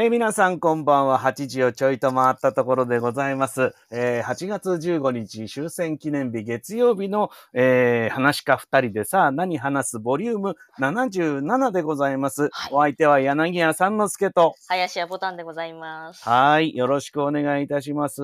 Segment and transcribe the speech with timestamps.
[0.00, 1.18] えー皆さんこんばんは。
[1.18, 3.74] 8時をちょいと回ったところでございます。
[3.90, 12.42] えー8月15日終戦記念日月曜日の、えー話か二人でさあ何話すボリューム77でございます。
[12.52, 14.54] はいお相手は柳家三之助と。
[14.68, 16.22] 林家ボタンでございます。
[16.22, 16.76] はい。
[16.76, 18.22] よろしくお願いいたします。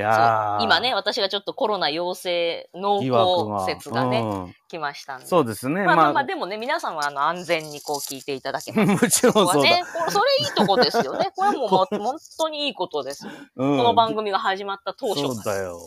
[0.00, 5.26] や今ね、私がちょっとコロナ陽性濃厚説がね、うん来ましたんで。
[5.26, 5.82] そうですね。
[5.82, 8.88] まあまあまあ、でもね、皆さんはあの安全にこう聞いていただけます。
[9.04, 9.62] もちろんそうだ。
[9.62, 11.30] ね、それいいとこですよね。
[11.34, 13.32] これはもうもう本当にいいことですよ。
[13.56, 15.44] うんこの番組が始まった当初そう。
[15.44, 15.78] だよ。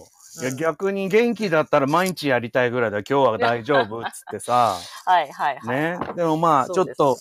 [0.42, 2.98] いや、うん逆に元気だったら毎日やりたいぐらいだ。
[3.00, 4.76] 今日は大丈夫っつってさ。
[5.06, 5.76] はいはいはい。
[5.76, 6.00] ね。
[6.16, 7.18] でもまあ、ちょっと、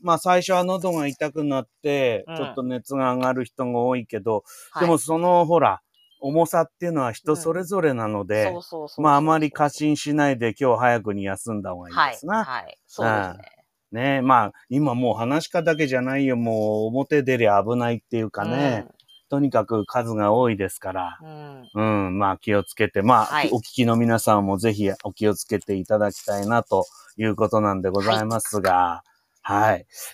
[0.00, 5.82] まあ最初は喉が痛くなって、うんちょっと熱が上がる人が多いけど、はいでもそのほら、
[6.22, 8.54] 重さっていうのは人それぞれなので、
[8.98, 12.44] まああまり過信しないで今日早くに休んだ方がいいはいですな。
[12.44, 12.78] はい。
[12.86, 13.38] そうです
[13.92, 14.16] ね。
[14.16, 16.36] ねまあ今もう話し家だけじゃないよ。
[16.36, 18.86] もう表出りゃ危ないっていうかね。
[19.28, 21.18] とにかく数が多いですから。
[21.22, 21.68] うん。
[21.74, 22.06] うん。
[22.06, 26.84] うん、まあ気をつけて、まあ、はいお聞きの皆さんもぜひお気をつけていただきたいなと
[27.16, 29.11] いうことなんでございますが、はい。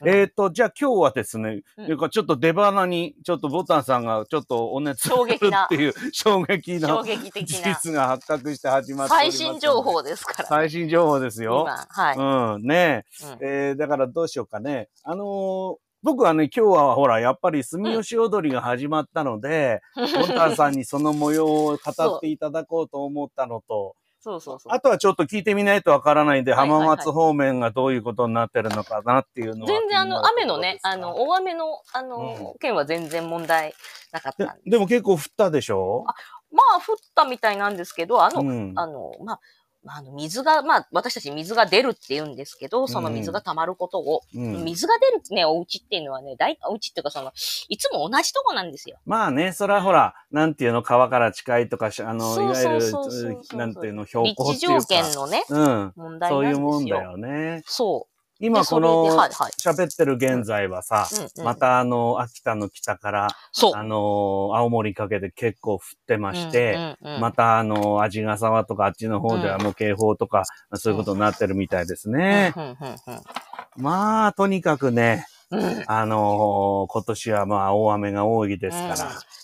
[0.02, 10.48] うんえっ、と、じゃあ今日はですね、うんいうかちょっと出花に、ちょっとボタンさんがちょっとお熱衝撃なっていう衝撃衝の撃的事な実が発覚して始まって最新情報ですから。
[10.48, 11.66] 最新情報ですよ。
[11.66, 12.56] 今、はい。
[12.56, 14.88] うん、ねうんえーだからどうしようかね。
[15.04, 24.72] あのー僕はね、今日はほら、やっぱり住吉踊りが始まったので、 ボタンさんにその模様を語っていただこうと思ったのと、そうそうそう。
[24.72, 29.66] あとはちょっと聞いてみないとわからないんで、浜松方面がどういうことになってるのかなっていうのは。
[29.66, 33.74] 全然あの、雨のね、あの、お大雨の、あの、件は全然問題
[34.12, 34.70] なかったんで。
[34.70, 36.04] でも結構降ったでしょ？
[36.08, 36.14] あ
[36.50, 39.40] まあ、降ったみたいなんですけど、あの、うんあの、まあ、
[39.88, 47.32] まああの水が、まあ、私たち水が出るって言うんですけど、その水が溜まることを、うん水が出るね、お家っていうのはね、大お家っていうかその、
[47.68, 48.98] いつも同じとこなんですよ。
[49.06, 54.84] まあね、それはほら、なんていうの、川から近いとかし、あの、いそうわゆるそうそうそうそ、うなんていうの、標高立っていうか。
[54.84, 55.92] 地条件のね、うん。
[55.96, 56.60] 問題そういうなんですよ。
[56.60, 57.62] もんだよね。
[57.64, 58.17] そう。
[58.40, 61.08] 今この喋ってる現在はさ、
[61.42, 63.28] またあの、秋田の北から。
[63.74, 70.44] あの、青森かけて結構降ってまして、またあの、味ヶ沢とかあっちの方ではもう警報とか、
[70.74, 72.54] そういうことになってるみたいですね。
[73.76, 75.26] まあ、とにかくね、
[75.86, 78.94] あの今年はまあ大雨が多いですから。
[78.94, 78.96] うん。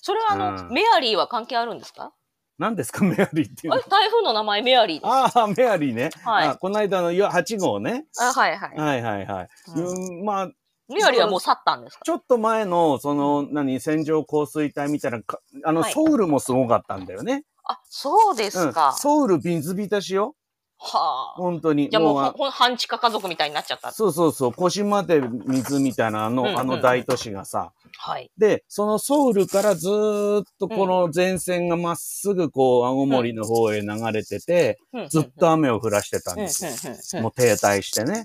[0.03, 0.73] それはあの、うん。
[0.73, 2.13] メアリーは関係あるんですか？
[2.59, 5.39] 何ですか、 メアリーっていうの台風の名前メアリーです。
[5.39, 6.11] ああ、メアリーね。
[6.25, 8.07] はいあこの間のいや8号ね。
[8.21, 8.77] あはいはい。
[8.77, 9.49] はいはいはい。
[9.77, 10.51] うんうん、まあ、
[10.89, 12.01] メアリーはもう去ったんですか？
[12.05, 17.45] ちょっと前の、その、何、線状降水帯みたいなか、あの、はいソウルもすごかったんだよね。
[17.65, 18.93] あ、そうですうんか。
[18.93, 20.37] ソウル水浸しよ。
[20.79, 21.41] はあ。
[21.41, 21.89] 本当に。
[21.89, 23.91] じゃあもうあほん、半地下家族みたいになっちゃった。
[23.93, 27.73] そうそうそう、腰まで水みたいなあの、うんうんあの大都市がさ。
[27.99, 28.31] はい。
[28.39, 34.79] で、そのソウルからずーっとこの前線がまっすぐこう、青森の方へ流れてて、
[35.09, 37.17] ずっと雨を降らしてたんです。
[37.17, 37.23] よ。
[37.23, 38.25] もう停滞してね。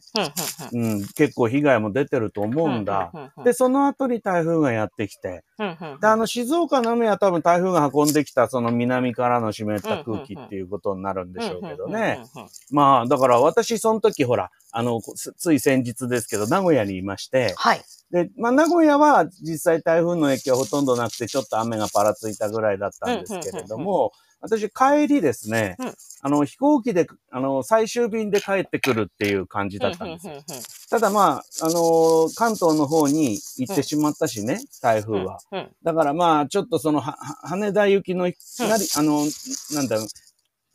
[0.74, 3.12] うん、結構被害も出てると思うんだ。
[3.44, 12.22] で、その後に台風がやってきて、で、あの、静岡の雨は多分台風が運んできたその南からの湿った空気っていうことになるんでしょうけどね。。
[12.72, 17.81] まあ、だから私、その時ほら、あの、つつい先日ですけど、名古屋にいまして、はい。
[18.12, 30.34] で、まあ、名古屋は実際台風の影響はほとんどなくて、ちょっと雨がパラついたぐらいだったんですけれども、私、帰りですね、うんあの、飛行機で、あの、最終便で帰ってくるっていう感じだったんですよ。
[30.90, 35.40] ただまあ、あの関東の方に行ってしまったしね、台風は。
[35.84, 38.34] だからまあ、ちょっとその、羽田行きの、なり、
[38.97, 39.24] あの、
[39.74, 40.07] なんだろう、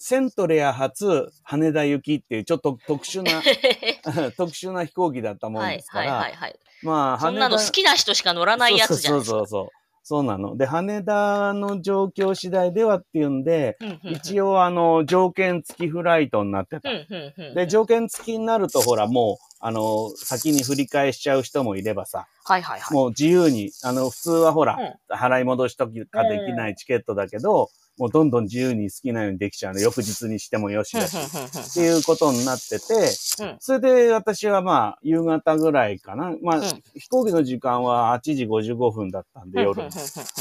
[0.07, 3.41] セントレア発羽田行きっていうちょっと特殊な、
[4.37, 6.59] 特殊な飛行機だったもんはいはいですから、はいはい。
[6.83, 9.39] まあ、そんなの好きな人しか乗らないやつじゃないですか。
[9.39, 9.69] そうそうそうそう。
[10.03, 10.59] そうなの。
[10.59, 14.51] で、羽田の状況次第ではっていうんで、一応。
[14.51, 16.91] 応あの、条件付きフライトになってた。
[17.55, 22.95] で、条件付きになると、ほら、もう、あの、先に振り返しちゃう人もいればさ、はいはいはい。
[22.95, 29.81] もう自由に、あの、普通はほら、うん払い戻しとかできないチケットだけど、もうどんどん自由に好きなようにできちゃうの。
[29.81, 31.17] 翌日にしてもよしだし。
[31.17, 32.95] っていうことになってて、
[33.41, 36.35] うんそれで私はまあ、夕方ぐらいかな。
[36.43, 39.91] まあ、うん飛行機の時間は8時55分だったんで、夜の。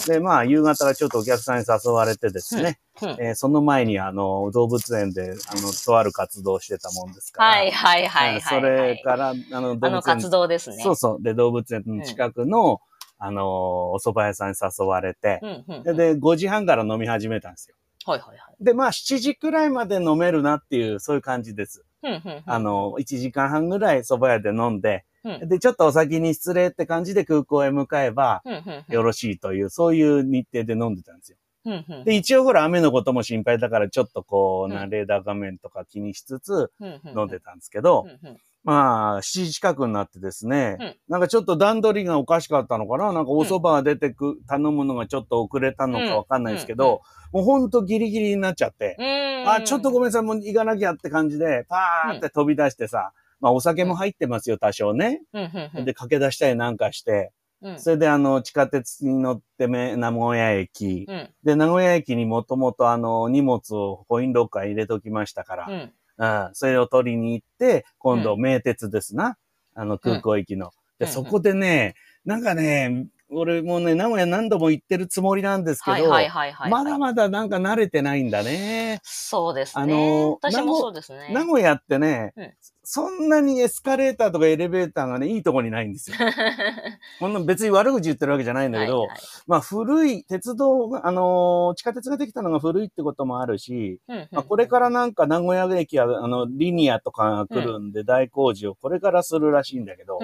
[0.07, 2.79] で、まあ、夕方はちょっとお客さんに誘われてですね、
[3.19, 7.49] えーその前にあの、動物園で、あの、とある活動をしてたもんですから。
[7.49, 8.35] はいはいはいはい。
[8.35, 10.77] えーそれから、あの、動あ物園の活動ですね。
[10.83, 11.23] そうそう。
[11.23, 12.81] で、動物園の近くの、
[13.25, 15.39] あのーお蕎麦屋さんに誘われて、
[15.83, 17.75] で、で5時半から飲み始めたんですよ。
[18.05, 18.63] はいはいはい。
[18.63, 21.85] で、まあ、7時くらいまで飲めるなっていう、そういう感じです。
[22.03, 31.37] うんうんうんあ、の、1時間半ぐらい蕎麦屋で飲んで、うんで、ちょっとお先に失礼って感じで空港へ向かえば、うんうんうんよろしいという、そういう日程で飲んでたんですよ。
[31.65, 40.95] うんうんで、一応ほら、雨のことも心配だから、ちょっとこう、うんな、レーダー画面とか気にしつつうんうん飲んでたんですけどう、んうんまあ、7時近くになってですね、うん。
[41.09, 43.11] なんかちょっと段取りがおかしかったのかな？
[43.11, 47.01] なんかお蕎麦が出てく、頼むのがちょっと遅れたのかわかんないですけど、
[47.33, 49.51] もうほんとギリギリになっちゃって、うん。
[49.51, 53.11] あ、ちょっとごめんなさい、もう行かなきゃって感じで、パーって飛び出してさ、
[53.41, 55.21] まあお酒も入ってますよ、多少ね。
[55.33, 55.85] うんうんうん。
[55.85, 57.79] で、駆け出したりなんかして、うん。
[57.79, 61.05] それであの、地下鉄に乗ってめ、名古屋駅。
[61.09, 61.29] うん。
[61.43, 69.37] で、名古屋駅にもともとあの、荷物をコインロッカー入れときましたから、うんうん、それを取りに行って、今度、う名鉄ですな。
[69.75, 70.71] あの、空港行きの。
[70.99, 71.95] で、うんそこでね、
[72.25, 76.71] なんかね、俺もね、名古屋何度も行ってるつもりなんですけど、はいはいはいはい。
[76.71, 78.99] まだまだなんか慣れてないんだね。
[79.03, 79.83] そうですね。
[79.83, 81.29] あの私もそうですね。
[81.33, 82.53] 名古屋ってね、うん
[82.85, 86.17] そんなにエスカレーターとかエレベーターがね、いいとこにないんですよ。
[87.19, 89.17] こんな別に悪口言ってるわけじゃないんだけど、はいはい。
[89.47, 93.99] まあ古い、鉄道が、あのー地下鉄ができたのが古いってこともあるし、
[94.31, 100.19] まあ、これからなんか名古屋駅は、あの、リニアとかが来るんで大工事をこれからするらしいんだけど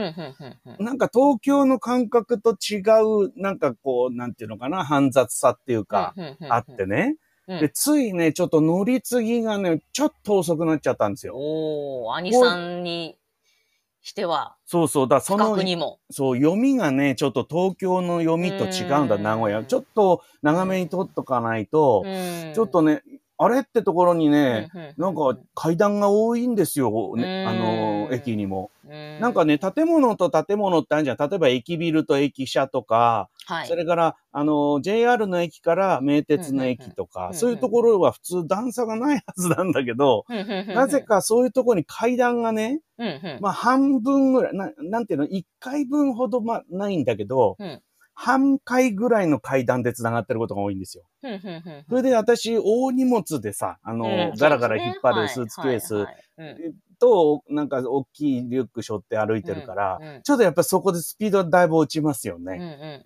[0.79, 2.81] なんか東京の感覚と違
[3.25, 6.13] う、なんかこう、なんていうのかな、煩雑さっていうか、
[6.49, 7.15] あってね。
[7.49, 11.33] うんで、ついね、ちょっと乗り継ぎがね、ちょっと遅くなっちゃったんですよ。
[11.35, 13.17] おー、兄さんに
[14.01, 15.99] しては、そうそう、だそ不の覚、にも。
[16.11, 19.63] そう、読みがね、ちょっと東京の読みと違うんだ、うん名古屋。
[19.63, 23.01] ちょっと長めに取っとかないと、うんちょっとね、
[23.41, 27.47] あれってところにね、うなんか階段が多いんですよ、ね、うん。
[27.47, 28.69] あの、駅にも。
[28.85, 29.19] うん。
[29.21, 31.17] なんかね、建物と建物ってあるじゃん。
[31.17, 33.67] 例えば駅ビルと駅舎とか、はい。
[33.69, 40.25] それから、あの、JR の駅から名鉄の駅とか、うんそういうところは普通段差がないはずなんだけど、
[40.67, 42.81] なぜ、かそういうところに階段がね、
[43.39, 47.81] まあ半分ぐらい、ななんていうの、一回分ほどまあないんだけど、うん
[48.21, 51.05] 半回ぐらいの階段で繋がってることが多いんですよ。
[51.87, 56.05] それで私、大荷物でさ、あの、うんガラガラ引っ張るスーツケース
[56.99, 63.01] と、なんか大きいリュック背負って歩いてるから、うんうんちょっとやっぱそこでスピードだいぶ落ちますようんね。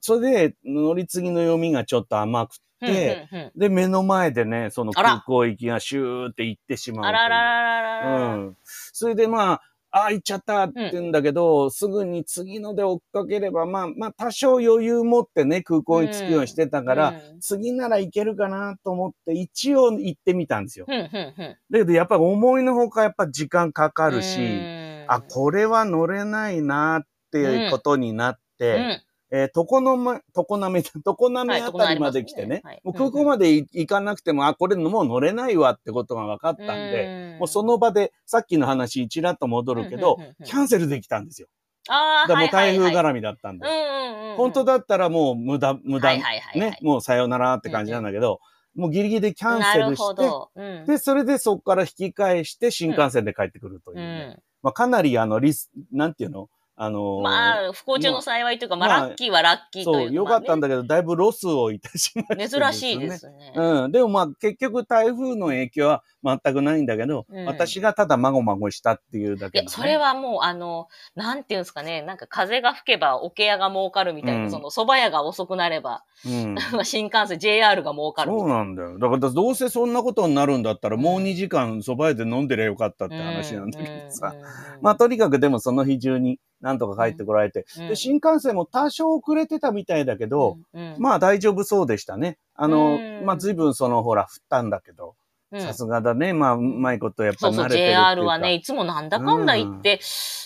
[0.00, 7.06] それで乗り継ぎの読みがちょっと甘くて、で、目の前でね、その空港行きがシューって行ってしまうう。
[7.08, 8.34] あらららららら。
[8.36, 8.56] うん。
[8.64, 9.62] それでまあ、
[9.96, 17.40] ああ、行っちゃったって言うんだけど、すぐに次ので追っかければ、まあ、まあ、多少余裕持ってね、空港に着くようにしてたから、うん。
[17.40, 20.86] 次ならいけるかなと思って、一応行ってみたんですよ。
[20.88, 21.56] うんうんうん。
[21.70, 25.04] だけど、やっぱ思いのほかやっぱ時間かかるし、うん。
[25.06, 29.02] あ、これは乗れないなっていうことになって、うん
[29.36, 33.52] えー、床のま、床なめ、 床なめあたりまで来てね、はいもう空港まで。
[33.52, 41.48] い行かなくても、あ、これもう乗れないわってことが分かったんで、もうその場で、さっきの話にちらっと戻るけどうんうんうんうん、キャンセルできたんですよ。
[41.88, 43.66] ああ、だもう台風が絡みだったんで。
[43.66, 46.70] ら本当だったらもう無駄、無駄、はいはいはいはい。
[46.70, 48.38] ね、もうさよならって感じなんだけど、
[48.76, 50.22] もうギリギリでキャンセルして。
[50.54, 50.86] うん。
[50.86, 54.26] で、それでそこから引き返して新幹線で帰ってくるといううね。
[54.26, 54.42] ん。
[54.62, 56.48] まあかなりあのリス、なんていうの？
[56.76, 60.14] あのーまあ、不幸中の幸いというか、まあ、まあラッキーはラッキーとそ、いうう。
[60.14, 60.66] よかったんだ。
[60.66, 62.72] だけど、だいぶロスをいたしましたね。
[62.72, 63.52] 珍しいですね。
[63.54, 63.92] うん。
[63.92, 76.56] でもまあ結局台風の影響は全くないんだけど、うん私がただまごまごしたっていうだけのね、いや、それはもう、あの、なんていうんですかね、なんか風が吹けば桶屋が儲かるみたいな、うんその蕎麦屋が遅くなれば、うん。
[76.84, 78.54] 新幹線、JR が儲かるそいうな。
[78.56, 78.98] なんだよ。
[78.98, 84.34] だからどうせそんなことになるんだったら、もう2時間蕎麦屋で飲んでりゃよかったって話なんだけどさ。
[84.80, 87.88] まあとにかくでもその日中になんとか帰ってこられて、うん。
[87.88, 92.38] で、新幹線も多少遅れてたみたいだけど、うん、まあ大丈夫そうでしたね。
[92.54, 93.26] あの、うん。
[93.26, 95.14] まあ随分そのほら降ったんだけど、
[95.52, 95.60] うん。
[95.60, 96.32] さすがだね。
[96.32, 98.14] まあうまいことやっぱそうそう、慣れてるっていうか。
[98.14, 100.00] JR はね、いつもなんだかんだ言って、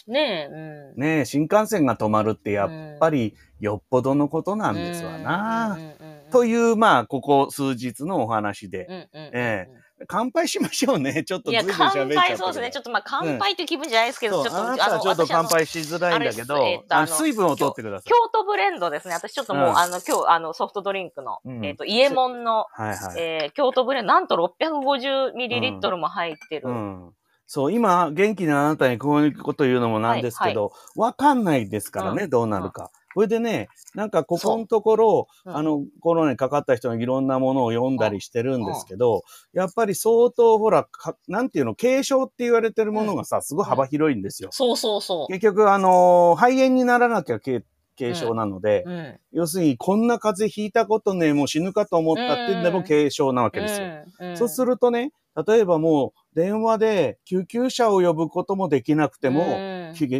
[0.08, 1.00] ねえ、うん。
[1.00, 5.76] ねえ、新幹線が止まるってやっぱりよっぽどのことなんですわな。
[5.78, 5.82] うん。
[5.82, 5.86] うん。
[5.86, 5.90] うん。
[5.90, 6.30] うん。
[6.32, 8.86] という、まあ、ここ数日のお話で。
[8.88, 9.30] うんうんうんうん。
[9.34, 9.68] え
[10.06, 11.24] 乾杯しましょうね。
[11.24, 12.08] ちょっとずいぶん喋っちゃっ。
[12.08, 12.70] 乾杯、そうですね。
[12.70, 18.28] ちょっとまあ、乾杯という気分じゃないですけど、ちょっと、あなたはちょっと乾杯しづらいんだけど、えっとああのの水分を取ってください京。
[18.32, 19.14] 都ブレンドですね。
[19.14, 23.14] 私ちょっともう、うんあの、今日、あの、ソフトドリンクの、うんえっと、イエモンの、はいはい。
[23.16, 26.68] えー、京都ブレンド、なんと 650ml も入ってる。
[26.68, 27.14] うん。
[27.46, 32.90] そう、今、元気なあなたにこういうこと言うのもなんですけど、わ、かんないですからね、うんどうなるか。
[33.14, 39.22] それでね、なんかここのところ、うんあの、コロナにかかった人のいろんなものを読んだりしてるんですけど、
[39.52, 44.50] やっぱり相当ほら、かなんていうの、軽症って言われてるものがさ、すごい幅広いんですよ。
[44.52, 45.26] そうそうそう。
[45.28, 47.64] 結局、あのー肺炎にならなきゃけ
[47.98, 49.20] 軽症なので、うん。
[49.32, 53.88] 要するにこんな風邪ひいたことね、もう死ぬかと思ったって言うんでもうん軽症なわけですよ。
[54.20, 54.36] うん。
[54.36, 55.12] そうするとね、
[55.46, 59.58] 例えばもう電話で救急車を呼ぶこともできなくても、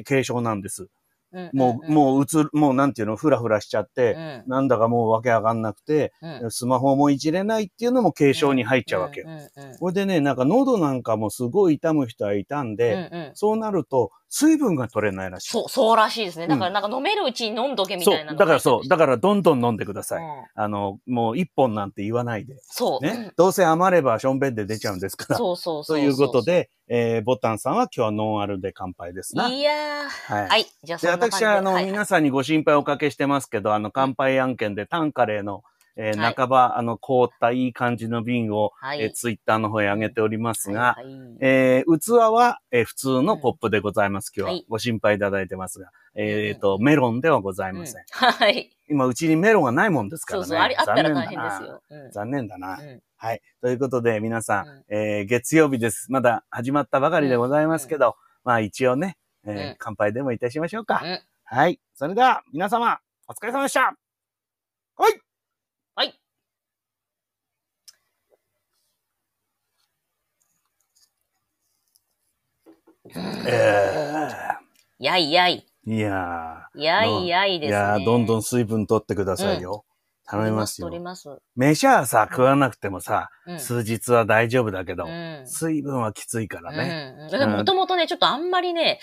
[0.05, 0.89] 軽症なんです。
[1.33, 4.45] うんもう、もううつる、もうなんていうの、ふらふらしちゃって、うん。
[4.47, 6.51] なんだかもうわけわかんなくて、うん。
[6.51, 9.27] スマホもいじれないっていうのも軽症に入っちゃうわけよ。
[9.79, 15.49] これでね、なんか喉なんかもすごい痛む人はいたんで、そうなると水分が取れないらしい。
[15.51, 16.47] そう、そうらしいですね。
[16.47, 18.89] だかうんらなんか飲めるうちに飲んどけみたいなのだからそう。
[18.89, 20.23] だかからどんどん飲んでください。
[20.23, 22.57] うんあの、もう一本なんて言わないで。
[22.63, 23.05] そう。
[23.05, 23.33] ね。
[23.37, 25.37] どうせ余ればしょんべんで出ちゃうんですから。
[25.37, 25.99] そうそうそう。
[25.99, 26.43] ということ。
[26.43, 29.49] で、えー、ボタンさんは今日はノンアルで乾杯ですな。
[29.49, 30.09] いやー。
[30.09, 30.49] はい。
[30.49, 30.67] はい。
[30.83, 35.63] じゃあそで、私は、あの、はい皆さんにご心配をおかけしてますけど、あの、乾杯案件でタンカレーの、
[36.01, 44.33] えーはい半ば、あの、凍ったいい感じの瓶を、はいえーツイッターの方へ上げておりますが、はいはいえー器は、えー普通のコップでございます。
[44.35, 48.05] 今日ははいご心配いただいてますが、えっ、と、メロンではございません。
[48.11, 48.71] はい。
[48.89, 50.47] 今、うちにメロンがないもんですからね。
[50.47, 50.65] そうそう。
[50.65, 51.83] あれあったら大残念だな変ですよ。
[51.91, 52.79] うん残念だな。
[52.81, 53.43] うんはい。
[53.61, 56.11] ということで、皆さん、うんえー月曜日です。
[56.13, 61.01] まだ始まったばかりでございますけど、まあ一応ね、えーうん乾杯でもいたしましょうか。
[61.03, 61.81] うんはい。
[61.95, 63.81] それでは、皆様、お疲れ様でした。
[63.81, 63.95] はい。
[64.97, 65.21] はい。
[73.47, 74.33] え
[74.99, 75.67] やいやい。
[75.87, 77.77] ー、いややいやいー、ですね。
[77.77, 79.85] いやー、どんどん水分取ってくださいよ。
[80.31, 81.03] 頼みますよ取り。
[81.03, 81.39] ます。
[81.57, 87.15] 飯はさ、食わなくてもさ、うん数日は大丈夫だけど、うん水分はきついからね。
[87.31, 87.39] うん。
[87.41, 89.01] でももともとね、ちょっとあんまりね、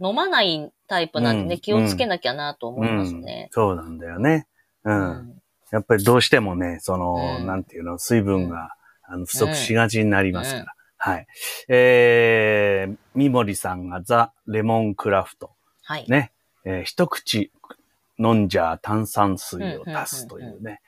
[0.00, 2.74] 飲まないタイプなんでね、うん気をつけなきゃなとうん。
[2.76, 3.48] 思いますうんね。
[3.50, 4.46] そうなんだよね。
[4.84, 4.92] う。
[4.92, 5.34] うんん。
[5.72, 8.70] やっぱりどうしてもね、その、うんなんていうの、水分が、
[9.10, 10.66] あの不足しがちになりますから。
[11.06, 11.26] うんはい。
[11.68, 15.52] えー、三森さんがザ・レモンクラフト。
[15.82, 16.06] はい。
[16.08, 16.32] ね。
[16.64, 17.52] えー一口
[18.18, 20.80] 飲んじゃ炭酸水を足すというね。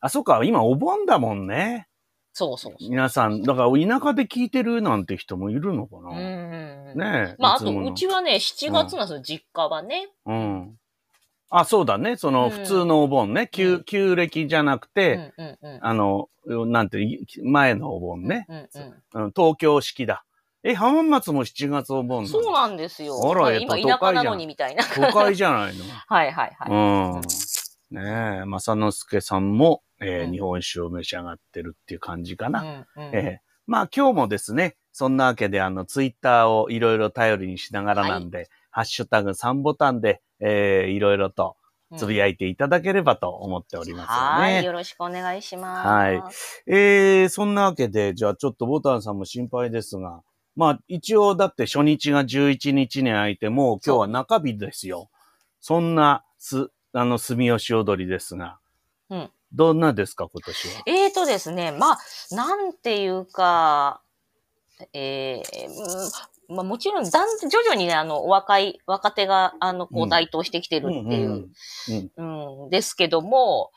[0.00, 1.88] あ、そっか、今お盆だもんね。
[2.32, 2.90] そうそうそう。
[2.90, 6.10] 皆さん、だから田舎で聞いてるなんて人もいるのかな。
[6.10, 6.98] うんうんうん。
[6.98, 7.36] ねえ。
[7.38, 10.08] まあ、あと、うちはね、7月なんですよ、実家はね。
[10.26, 10.76] うん。
[11.60, 12.16] あ、そうだね。
[12.16, 13.42] その、うん普通のお盆ね。
[13.42, 15.32] う旧、ん旧暦じゃなくうて。
[15.80, 18.46] あの、なんていう、前のお盆ね。
[19.36, 20.24] 東京式だ。
[20.62, 23.14] え、浜松も7月お盆そうなんですよ。
[23.30, 24.82] あらやっぱ都会じゃん田舎なのにみたいな。
[24.82, 25.84] 都会じゃないの？
[26.08, 26.70] はいはいはい。
[26.70, 27.20] うん。
[28.02, 32.86] ねえ、正之助さんも、え日本酒を召し上がってるっていう感じかな。
[32.96, 41.56] えーまあ今日もですね、そんなわけであのツイッターをいろいろ頼りにしながらなんで、ハッシュタグ3ボタンで、えーいろいろと
[41.96, 44.54] つぶやいていただければと思っておりますよね。
[44.56, 44.64] はい。
[44.64, 45.88] よろしくお願いします。
[45.88, 46.22] はい
[46.66, 50.22] えー、そんなわけで、じゃあちょっとボタンさんも心配ですが、
[50.56, 55.08] まあ一応だって初日が11日に空いて、もう今日は中日ですよ。
[55.60, 58.58] そんな、す、あの、住吉踊りですが。
[59.08, 60.82] うんどんなですか、今年は？
[60.86, 61.98] えーとですね、まあ、
[62.34, 64.00] なんていうか、
[64.92, 71.48] えーうんまあ、もちろん、だん徐々にね、あの、お若い、若手が、あの、こう台頭してきてるっていう、
[72.16, 73.70] うんですけども、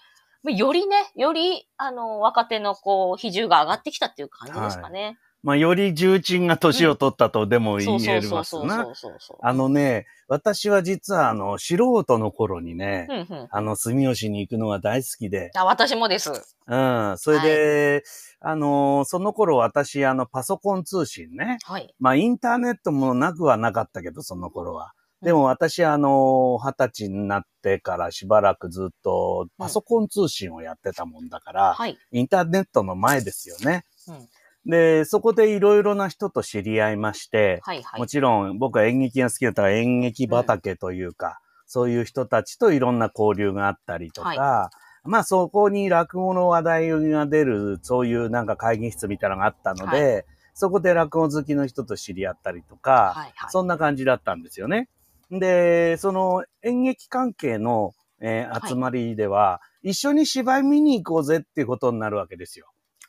[0.43, 5.17] まあよりね、より、あの、若手の、こう、比重が上がってきたっていう感じですかね。
[5.43, 8.91] まあ、より重鎮が年を取ったとでも言えうそうそうますなそ。
[8.91, 9.37] うそうそう。
[9.41, 13.47] あのね、私は実はあの、素人の頃にね、うんうん。
[13.49, 16.31] あの、住吉に行くのが大好きで、あ、私もです。
[16.67, 18.03] うん、それで、
[18.41, 21.93] あの、その頃私、あの、パソコン通信ね、はい。
[21.99, 24.93] まあ、インターネットもなくはなかったけど、その頃は。
[25.21, 31.97] でも私、あの、二十歳になってからしばらくずっとパソコン通信をやってたもんだから、はい。
[32.11, 33.83] インターネットの前ですよね。
[34.07, 34.27] うん
[34.67, 37.99] で、そこでいろいろな人と知り合いまして、はいはい。
[37.99, 44.71] もちろん僕は演劇が好きだったから演劇畑というか、そういう人たちといろんな交流があったりとか、は
[45.05, 53.49] まあそこに落語の話題が出る、そういうなんか会議室みたいなのがあったので、そこで落語好きの人と知り合ったりとか、はいはい。
[53.49, 54.89] そんな感じだったんですよね。
[55.31, 62.67] で、その演劇関係の、えーはい集まりでは、一緒に芝居見に行こうぜっていうことになるわけですよ。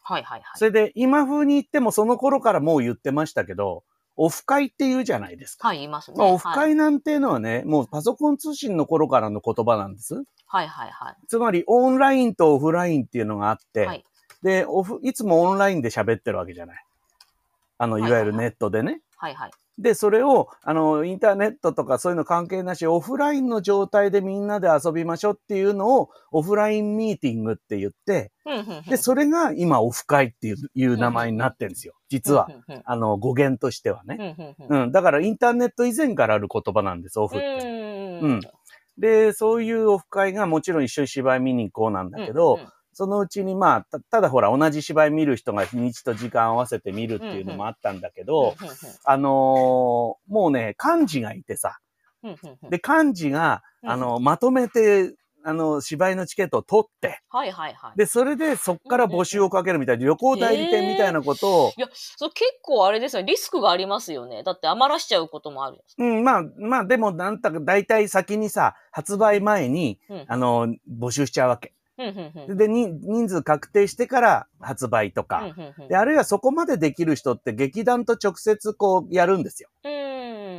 [0.08, 0.58] はいはいはい。
[0.58, 3.84] それで、今風に言ってもその頃からもう言ってましたけど、
[4.16, 5.68] オフ会って言うじゃないですか。
[5.68, 6.16] はい、言いますね。
[6.16, 10.14] まあ、オフはい会なんていうのはね、もうパソコン通信の頃からの言葉なんです。
[10.46, 11.16] はいはいはい。
[11.28, 14.04] つまり、オンラインとオフラインっていうのがあって、はい。
[14.42, 16.84] で、オフ、いつもオンラインで喋ってるわけじゃない。
[17.76, 19.02] あの、いわゆるネットでね。
[19.16, 19.50] はいはい。
[19.78, 28.32] で、それを、あの、インターネットとかそういうの関係なし、オフラインの状態でみんなで遊びましょうっていうのを、オフラインミーティングって言って、
[28.88, 31.94] で、それが今、オフ会っていういう名前になってるんですよ。
[32.08, 32.48] 実は。。
[32.84, 34.56] あの、語源としてはね。
[34.68, 34.92] うん。
[34.92, 38.20] だから、インターネット以前からある言葉なんです、オフって。
[38.22, 38.40] うんうん
[38.98, 42.68] で、そういうオフ会がもちろん一緒に芝居見に行こうなんだけど、うんうん
[42.98, 48.74] そのうちにまあ、たただほら、同じ芝居見る人が日にちと時間合わせて見るっていうのもあったんだけど、うんうん
[49.04, 51.78] あのーもうね、幹事がいてさ、
[52.24, 55.14] うんうんうんで、幹事が、うんあの、まとめて、
[55.44, 57.96] あの、芝居のチケットを取って、はいはいはい。
[57.96, 63.30] で、それでそっから募集をかけるみたいな、旅行代理店みたいなことを、いや、それ結構あれですよね。
[63.30, 64.42] リスクがありますよね。
[64.42, 65.78] だって余らしちゃうこともある。
[65.98, 71.72] うん、まあ、まあ、でも、なんたか、大体先にさ、発売前に、うんあの、募集しちゃうわけ。
[72.56, 75.54] で、に人数確定してから発売とか、
[75.88, 79.68] で、あるいはそこまでできる人って劇団と直接こうやるんですよ。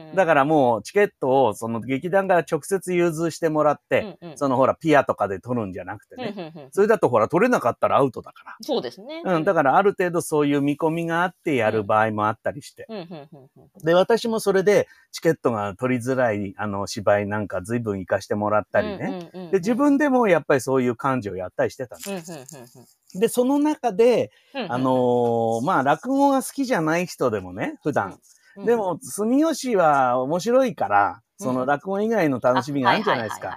[0.09, 0.15] うん。
[0.15, 6.33] だからもうチケットをその劇団から直接融通してもらって、うんうんそのほらピアとかで取るんじゃなくてね。
[6.36, 9.21] うんうんうんそれだとほら取れなかったらアウトだかそうですね。
[9.24, 9.36] ら。
[9.36, 12.86] うん、だからある程度そういう見込みがあってやる場合もあったりして。
[12.89, 19.29] うんうんうんうんで、私もそれでチケットが取りづらいあの芝居なんか随分行かしてもらったりね。
[19.33, 28.19] うんうんうんうんで、自分でもやっぱりそういう感情をやったりしてたんですうんうんうんで、その中で、うんうんあのーまあ、落語が好きじゃない人でもね、普段。
[28.59, 33.55] うんでも、住吉は面白いから、その落語以外の楽しみがあるじゃないですか。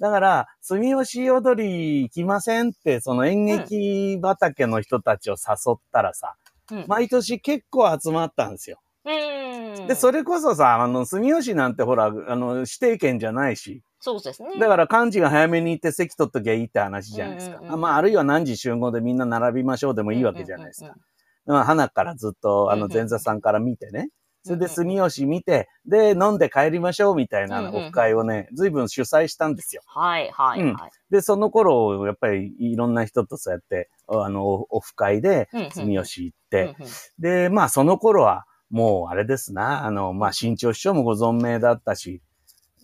[0.00, 6.40] だから、住吉踊り行きませんって、その演劇畑の人たちを誘ったらさ、はいはい
[6.86, 8.78] 毎年結構集まったんですよ。
[9.04, 14.58] うんうんで、それこそさ、あの、住吉なんてほら、あの、指定権じゃないし、そうですね。
[14.58, 17.76] だから幹事が早めに行って席取っときゃいいって話じゃないですか。
[17.76, 20.86] まあ、あるいは何時集合でみんな並びましょうでもいいわけじゃないですか。
[20.86, 21.00] うんうん
[21.46, 24.10] まあ、花からずっと、あの、うんうん前座さんから見てね。
[24.42, 29.82] それで、住吉見て、で、飲んで帰りましょうみたいなオフ会をね、随分主催したんですよ。
[29.86, 30.90] はいはいはい。
[31.10, 36.76] で、その頃、やっぱりいろんな人とそうやって、あの、オフ会で住吉行っうんて、
[37.18, 42.22] で、まあ、その頃は、もう、あれですな、あの、まあ、新潮師匠もご存命だったし、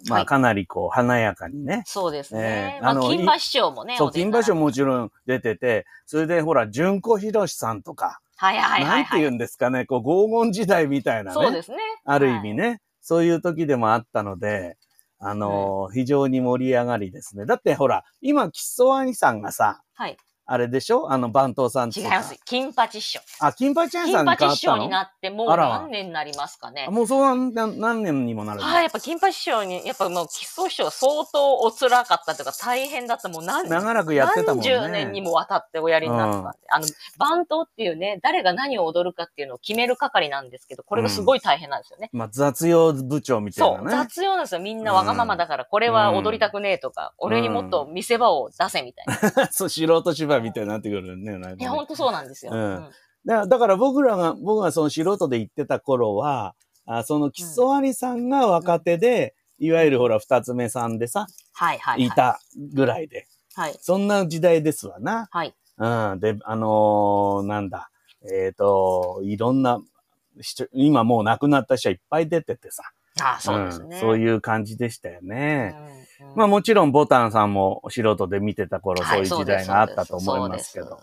[0.09, 2.79] まあ、はいかなりこう、華やかにね、そうですねえ。
[2.79, 3.97] えまあ、あの金馬師匠もね。
[3.97, 9.01] そう、金馬賞もちろん出てて、それでほら、純子博さんとか、はいはいははい。
[9.01, 11.35] ないんて言うんですかね、こう、黄金時代みたいなね。
[11.35, 11.79] そうですね。
[12.05, 14.77] ある意味ね、そういう時でもあったので、
[15.19, 17.47] あのー非常に盛り上がりですね。
[17.47, 20.17] だってほら、今、キッソワニさんがさ、はい。
[20.49, 21.11] あれでしょ？
[21.11, 22.39] あの、番頭さん違います。
[22.45, 23.21] 金八師匠。
[23.41, 26.91] あ、金八屋金さんに変わ八師匠になってもう何年になりますかねあ。
[26.91, 33.29] もうそう何何年にもなるはい、やっぱ金八師匠に、やっぱもう、基礎師匠相当お辛かったというか大変だった。
[33.29, 34.71] もう何、長らくやってたもんね。
[34.71, 36.59] 何十年にもわたっておやりになったんで。
[36.69, 36.87] あの、
[37.19, 42.09] 番頭っていうね、誰が何を踊るかっていうのを決める係なんですけど、これがすごい大変なんですよね。
[42.13, 43.91] まあ、雑用部長みたいそう、なね。
[44.05, 44.61] 雑用なんですよ。
[44.61, 49.47] みんなわがままだから、これは踊りたくねえとか、俺にもっと見せ場を出せみたいな。
[49.51, 51.39] そう、素人芝居みたいになってくるね。
[51.59, 52.53] いや、ほんとそうなんですよ。
[52.53, 52.91] うんうん
[53.27, 56.55] だだから僕らが、僕がその素人で行ってた頃は、
[56.87, 62.07] あその木曽有さんが若手で、いわゆるほら、二つ目さんでさ、はいはい、はい。
[62.07, 62.11] い。
[62.11, 62.41] た
[62.73, 63.27] ぐらいで。
[63.55, 63.77] はい。
[63.81, 65.29] そんな時代ですわな。
[65.33, 65.55] はい。
[65.79, 66.21] うん。
[66.21, 67.91] で、あのーなんだ。
[68.31, 69.81] えっ、と、いろんな
[70.41, 72.85] 人、今もう亡くなった人はいっぱい出ててさ。
[73.21, 73.97] ああ、そうですね。
[73.97, 75.75] んそういう感じでしたようね。
[75.77, 81.01] んうんまあもちろんボタンさんも素人で見てた頃、はいそういう時代があったと思いますけど。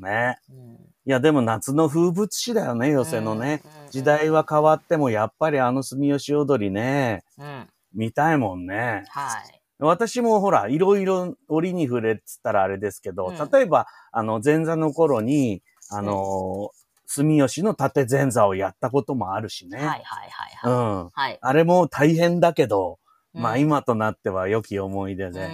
[0.00, 0.38] ね。
[0.50, 3.62] うんいや、でも夏の風物詩だよね、寄せのね。。
[3.64, 7.68] うん時代は変わっても、やっぱりあの住吉踊りね、うん。
[7.94, 9.04] 見たいもんね。
[9.08, 9.60] はい。
[9.78, 16.70] 私もほら、いろいろ折に触れっつったらあれですけど、うん例えば、あの、前座の頃に、あの、
[17.06, 19.78] 住吉の縦前座をやったこともあるしね。
[19.78, 21.04] はいはいはいうん。
[21.04, 21.10] はい。
[21.12, 21.38] はい。
[21.40, 22.98] あれも大変だけど、
[23.34, 25.46] まあうん今となっては良き思い出うで。
[25.48, 25.50] ん。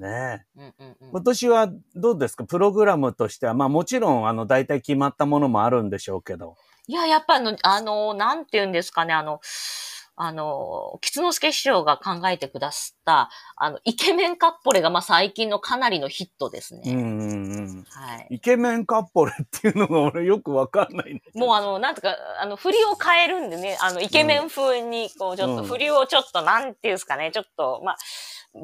[0.00, 2.44] ねうんうんうん今年はどうですか？
[2.44, 6.56] プログラムとしては、まあもちろん、あの、大体決まったものもあるんでしょうけど。
[6.88, 9.40] いや、やっぱあの、あの、なんて言うんですかね、あの、
[10.16, 16.82] あの、吉之助師匠が考えてくださった、あの、イケメンカッポレが、まあ、最近のかなりのヒットですね。
[16.92, 17.84] うんうんうん。
[17.88, 18.26] はい。
[18.30, 27.96] イケメンカッポレっていうのが俺よくわかんないもうあの、なんとか、あの、振りを変えるんでね、あの、イケメン風に、こう、ちょっと、うん振りをちょっと、なんていうんですかね、ちょっと、まあ、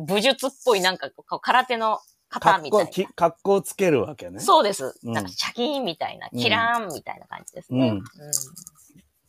[0.07, 2.87] 武術っぽい、なんか、こう空手の型みたいな。
[2.87, 4.39] 格好き、格好つけるわけね。
[4.39, 4.95] そうです。
[5.03, 7.89] うんなんか、シャキーンみたいな、うんキラーンみたいな感じですね。
[7.89, 8.01] うんう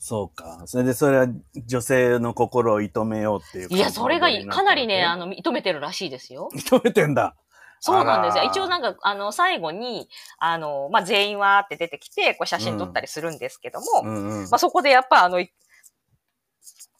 [0.03, 0.63] そうか。
[0.65, 1.27] それでそれは
[1.67, 3.69] 女性の心を射止めようっていう。
[3.69, 6.49] んいや、それがかなりね、あ、の、認めてるらしいですよ。
[6.55, 7.35] 認めてんだ。
[7.79, 8.45] そうなんですよ。
[8.45, 10.09] 一応なんか、あの、最後に、
[10.39, 14.49] あの、まあ、全員わーって出てきて、こう写真撮ったりするんですけども、うんうん。
[14.49, 15.51] まあ、そこでやっぱあの、イ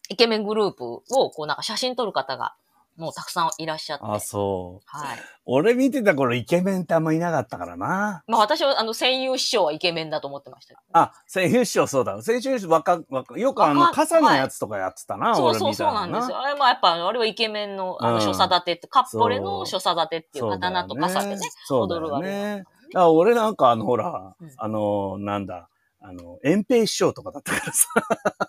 [0.10, 2.54] イケメングループを、こうなんか写真撮る方が
[2.98, 4.06] もうたくさんいらっしゃって。
[4.08, 4.86] あ、そう。
[4.86, 5.18] はい。
[5.46, 8.24] 俺見てた頃イケメンってあんまいなかったからな。
[8.28, 10.82] まあ私は、あの、声優師匠はイケメンだと思ってましたけど。
[10.92, 12.22] あ、声優師匠そうだ。
[12.22, 16.06] 声優師匠若、若、よくあの、若傘のやつとかやってたな、俺そうそうそうな。
[16.08, 16.40] なんですよ。
[16.40, 22.58] あれもやっぱ、あれはイケメンの、あの、うん所作立てって、カッポレの所作立てっていう刀と傘でね、踊るわけだね。
[22.58, 25.70] だから俺なんかあの、ほらうん、あの、なんだ、
[26.04, 27.88] あの、遠平師匠とかだったからさ、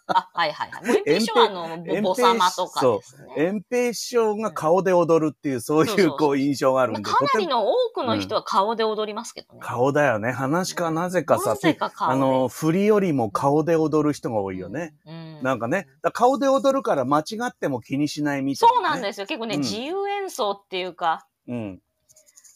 [0.09, 0.87] あ、はいはいはい。
[0.87, 3.35] もう一品はあの、遠平ぼ様とかですね。
[3.37, 9.61] 遠平師匠が顔で踊るっていう、そういうこう印象があるんで、まあかなりの多くの人は顔で踊りますけどね。
[9.63, 10.33] 顔だよね。
[10.33, 11.57] 話かなぜかさ。
[11.99, 14.95] あの、振りよりも顔で踊る人が多いよね。
[15.07, 15.43] うん。
[15.43, 18.77] なんかね、顔で踊るから間違っても気にしないみたいな、ね。
[18.77, 19.27] そうなんですよ。
[19.27, 21.81] 結構ね、うん自由演奏っていうか、うん。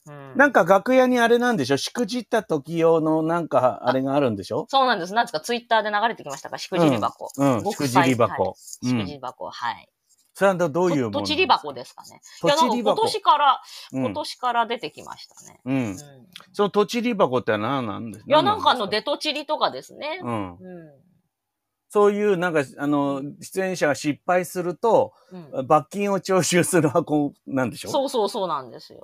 [0.07, 1.77] うんなんか楽屋にあれなんでしょ？
[1.77, 4.67] しくじった時用のなんかあれがあるんでしょ？
[4.69, 5.15] そうなんです。
[5.15, 7.31] なんですか、ツイッターで流れてきましたか、しくじり箱。
[7.37, 8.45] うん、しごくくじり箱。
[8.45, 9.89] はいしくじり箱、はい。
[10.35, 12.21] それはどういうものととちり箱ですかね？
[12.39, 12.95] いとや、なんか今。
[12.95, 15.61] 年から、うん今年から出てきましたね。
[15.65, 15.71] う。
[15.71, 15.95] うんん。
[15.95, 15.97] い
[16.53, 20.21] そのとちり箱って何なんですや、なんかあの、でデトチリとかですね。
[20.23, 20.51] うん。
[20.51, 20.57] うん。
[21.97, 25.15] そういう、なんか、あの、出演者が失敗すると、
[25.55, 25.67] うん。
[25.67, 27.89] 罰金を徴収する箱なんでしょ？
[27.89, 29.01] そうそうそうなんですよ。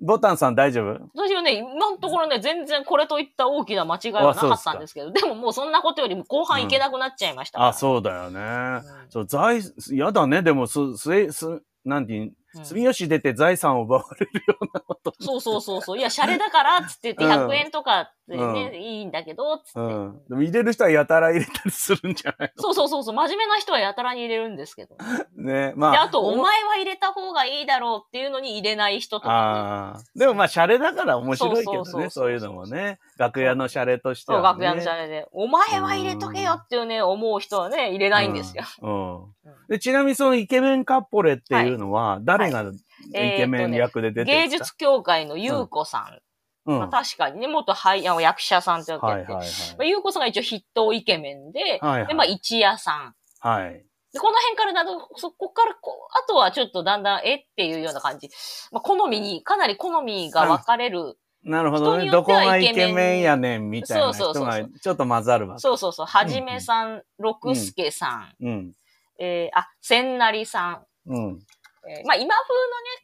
[0.00, 1.08] ボタンさん大丈夫？
[1.14, 8.40] 私はね、今のところね、全然これといった大きな間違いはなかったんですけど、でももうそんなことよりも後半いけなくなっちゃいましたから、あ、そうだよね。
[8.40, 9.60] うんそう、財、
[9.92, 10.42] やだね。
[10.42, 12.32] でも、す、すえ、す、なんて言う、うん
[12.64, 15.12] 住吉出て財産を奪われるようなこと。
[15.20, 15.98] そうそうそうそう。
[15.98, 19.80] いや、シャレだから、つって言ってうん100円とかってね、うんいいんだけど、つって。
[19.80, 20.20] うん。
[20.28, 23.14] でも入れる人はやたら入れたりするんじゃないそうそうそうそう。
[23.14, 24.96] 真面目な人はやたらに入れるんですけど。
[24.98, 25.72] の ね。
[25.76, 26.02] まで、あ。
[26.02, 29.34] あと、お前は入れた方がいいだろうっていうのに入れない人とか、ね。
[29.34, 30.00] ああ。
[30.14, 31.76] でもまあ、シャレだから面白いけどね。
[31.76, 32.98] そうそうそうそうそういうのもね。
[33.18, 34.64] 楽屋のシャレとしてそう、は、ね。
[34.64, 35.28] 楽屋のシャレで。
[35.32, 38.64] お前は入れとけよっていうね、思う人はね、入れないんですよ。
[38.82, 39.16] うん。
[39.22, 39.36] うん
[39.68, 46.20] で、ちなみにそのイケメンカッポレっていうのは、誰がイケメン役で出てる芸んですか、術協会の優子さん。
[46.66, 46.78] うん。
[46.80, 48.92] まあ、確かにね、元俳優、役者さんってて。
[48.98, 49.48] はいはいはい。
[49.78, 53.14] まあ、優子さんが一応筆頭イケメンで、はいはいで、まあ、一夜さん。
[53.40, 53.84] はい。
[54.12, 58.30] で、この辺からだと、そこからこう、あとはちょっとだんだん、えっていうような感じ。
[58.72, 61.18] まあ、好みに、かなり好みが分かれる。
[61.44, 62.10] なるほどね。
[62.10, 65.60] どこがイイケメンやねんみたいな人そうそうそうそうがちょっと混ざるわけ。
[65.60, 66.06] そうそうそう。
[66.06, 68.72] はじめさん、六助さん、うん。
[69.20, 70.86] えー、あ、千成さん。
[71.06, 71.38] うん。
[71.88, 72.54] えーまあ、今風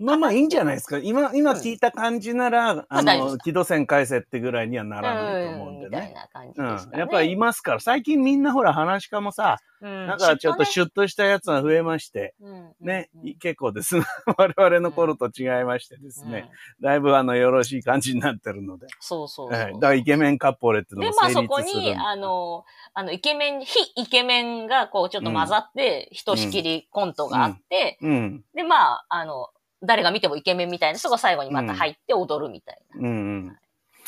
[0.04, 0.98] まあまあいいんじゃないですか。
[0.98, 6.14] 今、今聞いた感じなら、あの、大丈夫です軌道線返せってぐらいにはなのらないとね、うん、思うんでね。
[6.56, 6.96] うですかね。
[6.96, 6.98] ん。
[6.98, 13.96] やっぱりいますから、最近みんなほら、話し家もさ、うん、だからちょっときシュッとしたやつが増えまして、とね、ねうんうん、結構です。
[14.38, 18.86] 我々の頃と違いましてですね、だいぶあの、よろしい感じになってるので。
[19.00, 19.60] そうそうそう。
[19.60, 19.72] はい。
[19.74, 21.48] だからイケメンカッポレっていうのも成立するんで。
[21.48, 22.64] そこに、あの、
[22.94, 28.44] あの、イケメン、非イケメンがこうちょっと混ざって、ひとしきりコントがあって、うん。
[28.54, 29.48] で、まあ、あの、
[29.82, 33.00] 誰が見てもイケメンみたいな人が最後にまた入って踊るみたいな。
[33.00, 33.10] うんう
[33.50, 33.58] ん。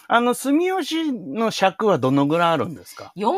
[0.07, 3.33] あの、住吉の尺はどのぐらいあるんですか？40、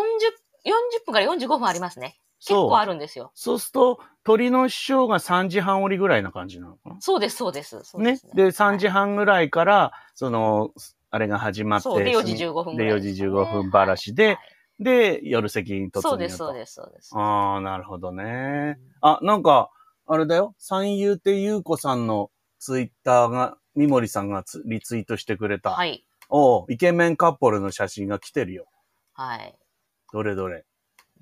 [0.64, 2.18] 40分から45分ありますね。
[2.40, 3.30] 結構あるんですよ。
[3.34, 6.96] そうすると、鳥の師匠が3時半折りぐらいな感じなのかな？
[7.00, 7.80] そうです、そうです。
[7.84, 8.26] そうねです。
[8.34, 10.70] で、3時半ぐらいから、その、
[11.10, 14.38] あれが始まって、で、4時15分ぐらいで、4時15分ばらしで、はい
[14.78, 16.02] で、夜席に突入と。
[16.02, 17.16] そうです、そうです、そうです。
[17.16, 18.78] ああ、なるほどね。
[19.00, 19.70] あ、なんか、
[20.06, 20.54] あれだよ。
[20.58, 25.70] 三遊亭優子さんのツイッターが、三森さんがツリツイートしてくれた。
[25.70, 26.04] はい。
[26.28, 28.66] おうイケメンカップルの写真が来てるよ。
[29.14, 29.54] はい。
[30.12, 30.64] どれどれ。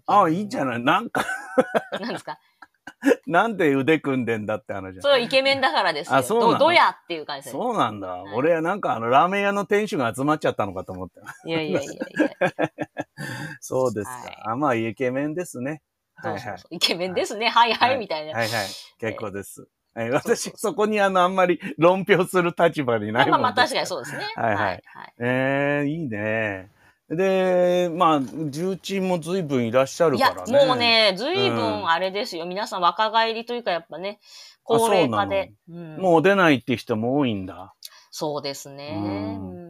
[0.07, 1.25] ああ、いいんじゃないなんか、
[2.01, 2.38] 何ですか？
[3.27, 6.16] なんで腕組んでんだって話じゃんそれはイケメンだからですよ。
[6.18, 6.53] あそうなの？
[6.53, 7.49] どどやっていう感じ。
[7.51, 8.18] そうなんだ。
[8.27, 11.20] い俺はなんかあの、ラーメン屋の店主が集まっちゃったのかと思った。
[11.49, 12.03] いやいやいやいや。
[13.61, 14.11] そうですか。
[14.12, 15.83] はいあ、まあ、イケメンですね。
[16.16, 17.48] はいイケメンですね。
[17.48, 18.33] はいはい、みたいな。
[18.33, 18.66] はいはい。
[18.98, 19.66] 結構です。
[19.94, 23.87] はい、私、そこにあの、あんまり論評する立場にないもんまあまあ確かにう。
[23.87, 24.24] そうですね。
[24.35, 24.83] はいはい
[25.20, 26.70] ええいいね。
[27.11, 30.66] で、まあ、重鎮も随分いらっしゃるいやから、ね。
[30.66, 30.77] もう。
[30.77, 32.46] ね、ずいぶうんんあれですよ。
[32.46, 34.20] 皆さん若返りというかやっぱね、
[34.64, 35.53] 高齢化で。
[35.68, 37.74] うんもう出ないって人も多いんだ。
[38.11, 38.94] そうですね。
[38.96, 39.64] うんうん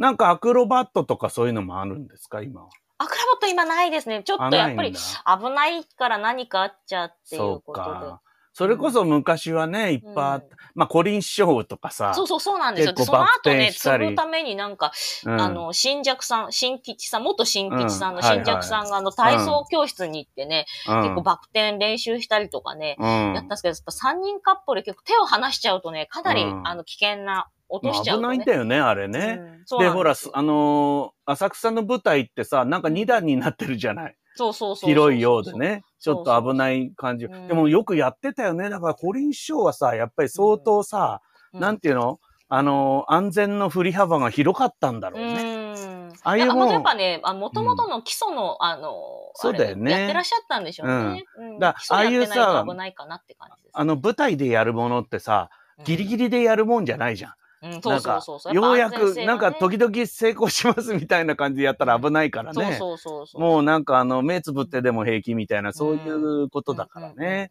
[0.00, 2.70] なんかアクロバットとかそういうのもあるんですか、今は？
[3.02, 4.22] アクロバット今ないですね。
[4.22, 7.88] ちょあっとやっぱり危ないから何かあっちゃっていそううことで。
[7.88, 8.20] か。
[8.52, 10.44] それこそ昔はね、いっぱいあった。
[10.44, 12.12] うんまあ、コリン師匠とかさ。
[12.12, 12.94] そうそうそうなんですよ。
[12.96, 14.92] その後ね、したり継ぐためになんか、
[15.24, 28.54] うんあの、新尺さん、新吉さん、元新吉さんの新尺さんがあの、体操教室に行ってね、うん結構バク転練習したりとかね、うんやったんですけど、やっぱ3人カップル結構手を離しちゃうとね、かなり、うんあの、危険な、落としちゃまあ危うとね。
[28.54, 29.38] ないんだよね、あれね。
[29.40, 34.16] うんで、ほら、すあのー浅草の舞台ってさ、なんか2段になってるじゃない。
[34.34, 34.90] そうそうそう。
[34.90, 35.52] 広いようで。
[35.52, 35.82] ね。
[36.00, 37.26] ちょっと危ない感じ。
[37.26, 38.68] うんでもよくやってたよね。
[38.68, 41.20] だからコリン師匠はさ、やっぱり相当さ、
[41.52, 42.18] なんていうの？
[42.52, 45.72] あの、安全の振り幅が広かったんだろううね。
[45.74, 46.10] ん。
[46.24, 48.92] ああいうやもんやっぱね、あもともとの基礎の、あの、
[49.34, 51.24] そうだよねやってらっしゃったんでしょうね。
[51.38, 53.72] うんだ基礎やってないああいうさと危ないかなって感じです。
[53.72, 55.48] あの、舞台でやるものってさ、
[55.84, 57.34] ギリギリでやるもんじゃないじゃん。
[57.62, 58.54] うん、そなんそうそうそう。
[58.54, 62.64] ようやく、なんか時々成功しますみたいな感じでやったら危ないからね。
[62.64, 63.40] そうそうそうそう。
[63.40, 67.50] もうなんかあの、目つぶってでも平気みたいな、そういうことだからね。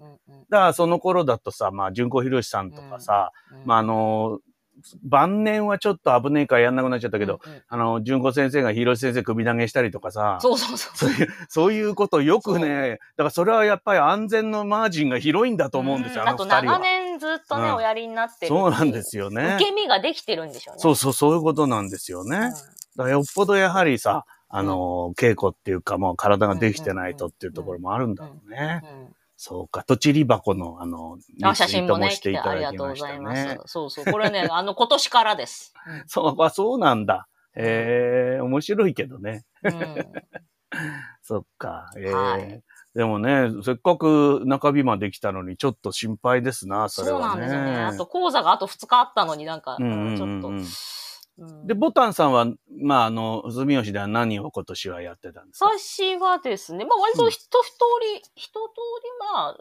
[0.50, 4.40] だからその頃だとさ、まあ、純子博さんとかさ、うんまああの、
[5.04, 10.98] 晩年はちょっと危ねえからやんなくなっちゃったけど、、うんうんあの、純子先生が広瀬先生首投げしたりとかさ、そうそうそう。
[10.98, 16.80] そういう、そういうことをよくね、だからそれはやっぱり安全のマージンが広いんだと思うんですよ、あの二人は長。
[16.80, 18.50] 年ずっとね、うんおやりになってる。
[18.50, 19.66] そうなんですよね受。
[19.66, 20.80] け身ができてるんでしょうね。
[20.82, 22.38] そうそう、そういうことなんですよね。
[22.96, 28.82] だからよっぽどやはりさ、あの、稽古っていうかもう体ができてないとっていうところもあるんだろうね。
[28.84, 33.58] うんうんそうか、とちり箱のあの、あ、写真もね、してありがとうごだきましたざいますね。。
[33.68, 34.06] そうそう。
[34.06, 35.74] これね、あの、今年からです。
[36.08, 37.30] そう、あ、そうなんだ。
[37.56, 39.46] ええ面白いけどね。
[39.64, 39.96] うん
[41.24, 41.90] そっか。
[41.96, 42.64] ええはい
[42.96, 47.42] でもね、せっかく中日まで来たのにちょっと心配ですな、それそうはね。
[47.42, 47.78] なんですよね。
[47.78, 50.52] あと、講座があと2日あったのになんか、うんうんうんうんちょっと。
[51.40, 52.46] うんで、ボタンさんは、
[52.82, 55.66] まあ、あの、住吉では何を今年はやってたんですか？
[55.78, 57.48] 私はですね、まあ割と一通
[58.14, 58.58] り、一通
[59.04, 59.58] り、まあ、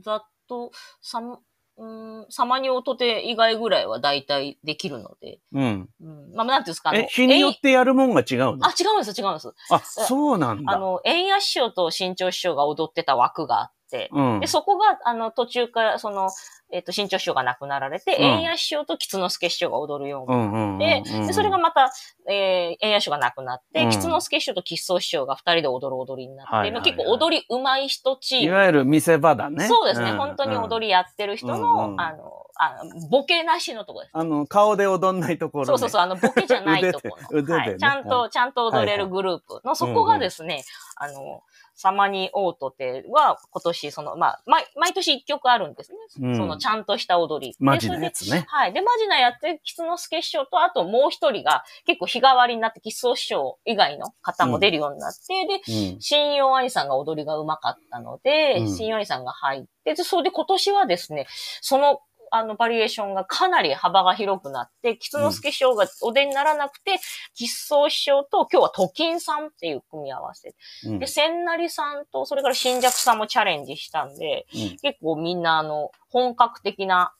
[0.00, 1.38] ざっと、さん、
[1.78, 5.88] うん、サマニオトテ以外ぐらいは大体できるので、うん。
[6.02, 9.54] うん、まあ、なんていうんですか、え、日によってやるもんが違うのあ、違うんです、違うんです。
[9.70, 10.72] あ、そうなんだ。
[10.72, 13.81] あの、円谷師匠と新潮師匠が踊ってた枠があって、
[14.12, 14.40] うん。
[14.40, 14.46] で、。
[14.46, 16.30] そこが、あの、途中から、その、
[16.72, 18.24] えっ、と、新潮師匠が亡くなられて、うん。
[18.24, 21.26] 円谷師匠と吉之助師匠が踊るようにうんうんうんで、うん。
[21.26, 21.92] でそれがまた、
[22.28, 23.90] えー、円谷師匠が亡くなって、うん。
[23.90, 26.74] 吉之助師匠と吉宗師匠が二人で踊る踊りになって、はいはいはい。
[26.74, 28.44] まあ結構踊り上手い人チーム。
[28.46, 29.68] いわゆる見せ場だね。
[29.68, 30.16] そうですね、ん。
[30.16, 32.00] 本当に踊りやってる人の、うんうん。
[32.00, 34.16] あの、あの、ボケなしのところです。
[34.16, 35.66] あの、顔で踊んないところ、ね。
[35.66, 37.76] そうそうそう、あの、ボケじゃないところね はい。
[37.78, 40.64] ちゃんと、はちゃんと踊れるグループの、そこがですね、
[40.96, 41.42] あの、
[41.74, 45.98] サマニオートテは今年、その、まあ、毎毎年一曲あるんですね。
[46.20, 47.52] うんその、ちゃんとした踊り。
[47.52, 48.44] でマジなやつね。
[48.48, 48.72] はい。
[48.72, 56.00] で、マジなやって、吉之助師匠と、あともう一人が結構日替わりになって、吉宗師匠以外の方も出るようになって、で、うん。
[56.00, 61.26] 新陽兄さんが踊りが上手かったので、うん新陽兄さんが入って、で、それで今年はですね、
[61.60, 62.00] その、
[62.34, 66.98] あの、バリエーションがかなり幅が広くなって、吉之助師匠がお出にならなくて、
[67.34, 70.54] 吉宗師匠と今日は都金さんっていう組み合わせ。
[70.86, 77.12] うんで、千成さんと、それから新尺さんもチャレンジしたんで、うん結構みんなあの、本格的な、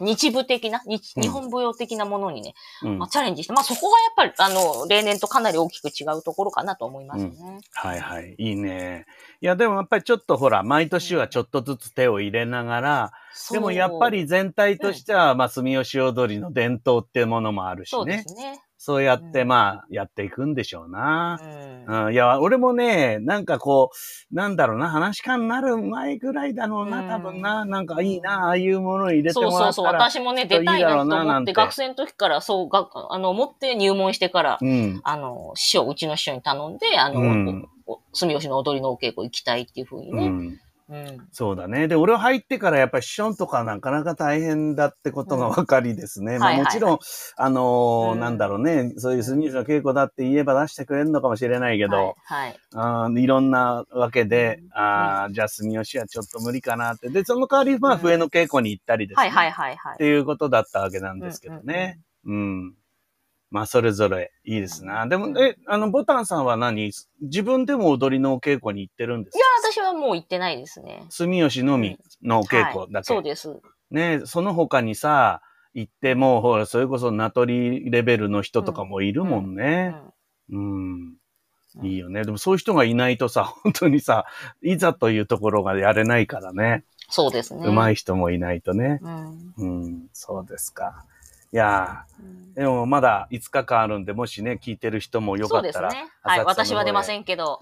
[0.00, 7.60] 日舞的な、日うん日本舞踊的なものにね、うんまあ、チャレンジして、まあそこがやっぱり、あの、例年とかなり大きく違うところかなと思いますね。
[7.72, 8.34] はいはい。
[8.38, 9.06] いいね。
[9.40, 13.12] いや、でもやっぱりちょっとほら、毎年はちょっとずつ手を入れながら、
[13.50, 18.24] でもやっぱり全体としては、まあ、住吉踊りの伝統っていうものもあるしそうでね。
[18.26, 18.60] すね。
[18.78, 21.40] そうやって、うんまあ、やっていくんでしょうな。
[21.88, 23.90] うんうん、いや、俺もね、なんかこ
[24.30, 29.86] う、なんだろうな、話し家になる前ぐらいだろうな、うん多分な、なんかいいな、ああいうものを入れてそうそうそう。
[29.86, 30.10] もらったら。
[30.10, 35.00] 私もね、出たいなと思って、学生の時から、そう、が、あの、思って入門してから、うん。
[35.04, 37.66] あの、師匠、うちの師匠に頼んで、あの、
[38.12, 40.58] 住吉の踊りのお稽古行きたいっていうふうにね。
[40.88, 40.96] うん。
[40.96, 41.28] うん。
[41.32, 41.88] そうだね。
[41.88, 46.38] で、俺入ってからやっぱり師匠とかなかなか大変だってことが分かりですね。
[46.38, 46.98] まあはいはいもちろん、
[47.36, 52.14] あのーうんなんだろうね、そういう住吉の稽古だって言えば出してくれるのかもしれないけど、はい。
[52.24, 52.56] はい。
[52.74, 57.08] あーいろんなわけで、あーじゃあ住吉はちょっと無理かなって。
[57.10, 59.22] で、その代わり、まあ、うん笛の稽古に行ったりですね。
[59.22, 60.04] はいはいはいはいって。
[60.04, 62.00] いうことだったわけなんですけどね。
[62.26, 62.74] うん。
[63.50, 65.06] まあ、それぞれいいですな。
[65.06, 66.90] でも、え、あの、ボタンさんは何？
[67.20, 69.38] 自分でも踊りのお稽古に行ってるんですか？
[69.38, 71.06] いや、私はもう行ってないですね。
[71.10, 73.04] 住吉のみのお稽はい古だけ。
[73.04, 73.60] そうです。
[73.90, 75.42] ねその他にさ、
[75.74, 79.94] 行ってもう、ほら、それこそ名取レベルの人とかもいるもんうね。
[80.50, 81.00] んうん。
[81.00, 81.16] うん
[81.82, 82.24] いいよね。
[82.24, 84.24] でもそういう人がいないとさ、 本当にさ、
[84.62, 86.84] いざというところがやれないからね。
[87.10, 87.68] そうですね。
[87.68, 87.92] 上手い。
[87.92, 88.98] い人もいないとね。
[89.02, 89.54] うん。
[89.58, 91.04] うん、そうですか。
[91.52, 92.04] いや
[92.56, 95.88] でもまだ5日間あるんで、もしね、聞いてる人もよそかったら。
[95.88, 96.10] うですね。
[96.22, 96.44] はい。
[96.46, 97.60] 私は出ませんけど。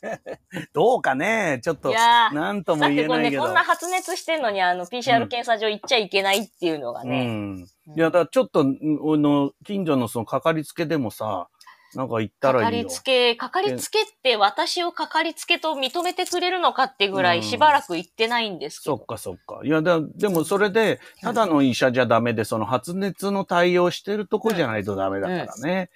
[0.74, 3.44] どうかね、ちょっとなんとも言えないけど。
[3.44, 7.24] こんな発熱してんのに、あの、PCR 検査場行っちゃいけないっていうのがうね。
[7.24, 7.58] ん。
[7.60, 7.64] い
[7.96, 11.48] や、だからちょっと、うんあの、近所のそのかかりつけでもさ、
[11.94, 12.86] なんか行ったらかかり。
[12.86, 18.96] つけ、かかりつけって私をかかりつけと認めてくれるのかってぐらうんいしばらく行ってないんですけど。
[18.98, 19.60] そっかそっか。
[19.64, 25.90] いや、だでもそれで、ただの医者じゃダメで、その発熱の対応してるとこじゃないとダメだからね。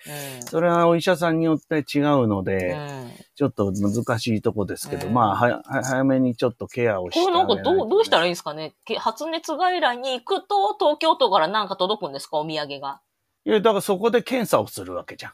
[0.47, 2.45] それはお医者さんによって違うのうん。
[2.45, 3.11] で、うん。
[3.35, 8.75] ちょっと難しいとこですけど、うんまあ、はは早めにちょっとケアをしてこれなんかどう、どうしたらいいんですかね？
[8.85, 12.39] け発熱外来に行くと東京都からなんか届くんですか？
[12.39, 13.01] お土産が。
[13.45, 15.33] いや、だからそこで検査をするわけじゃん。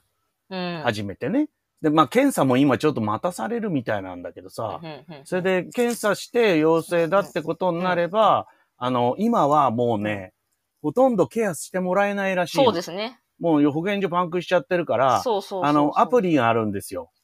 [0.50, 0.80] うん。
[0.84, 1.48] 初めてね。
[1.82, 4.80] で、まあ、検査も今ちょっと待たされるみたいなんだけどさ、
[5.24, 10.32] それで検査して陽性だってことになれば、あの、今はもうね、
[10.82, 12.64] ほとんどケアしてもらえないらしいの。
[12.64, 13.20] そうですね。
[13.38, 17.10] もう保健所パンクしちゃってるから、そうそうあの、アプリがあるんですよ。
[17.12, 17.18] うん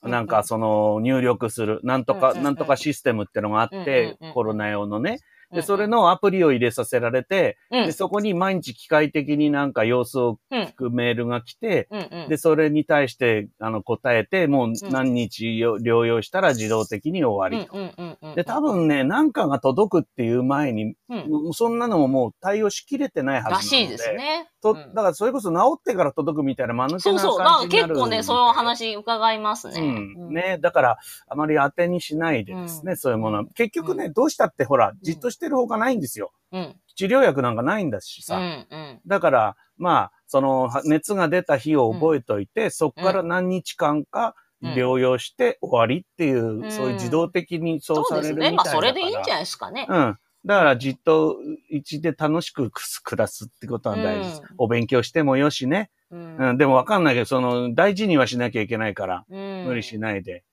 [0.00, 5.18] なんか、その、入力する、なんとか、なんとかシステムってのがあってコロナ用のね。
[5.50, 12.28] で、うんうんそれのアプリを入れさせられて、うんで、そこに毎日機械的になんか様子をうん聞くメールが来て、うんうん。
[12.28, 17.76] で、それに対して、あの、答えて、もう何日よ療養したら自動的に終わりと。
[17.76, 18.34] うんうんうんうん。
[18.34, 23.58] で、多分ね、なんかが届くっていう前に、うん、そんなのももう対応しきれてないはずなので。
[23.58, 24.48] らしいですね。
[24.60, 27.38] と、うんだからそれこそ治ってから届くみたいな間抜けなそうそう。
[27.38, 29.80] だから感じになる結構ね、その話伺いますね。
[29.80, 30.34] うん。
[30.34, 30.58] ね。
[30.60, 33.44] だから、あまり当てにしないでですね、そういうものは。
[33.54, 36.32] 結局ね、どうしたってほら、じっとしてるほかないんですよ。
[36.52, 36.76] うん。
[36.96, 38.38] 治療薬なんかないんだしうさ。
[38.38, 38.66] ん。
[38.70, 39.00] うん。
[39.06, 48.40] だから、まあ、その、は熱が出た日を覚えといて、そこから何日間かうん療養して終わりっていう、うんそういう自動的にそうさそうですね。
[48.40, 48.82] れるみたいだから。
[48.82, 49.86] まあ、それでいいんじゃないですかね。
[49.88, 50.18] うん。
[50.48, 51.36] だから、じっと、
[51.68, 54.40] 一で楽しく暮らすってことは大事です。
[54.40, 55.90] うんお勉強してもよしね。
[56.10, 56.56] うんうん。
[56.56, 60.44] でもわかんないけど、その、大事にはしなきゃいけないから、うん無理しないで。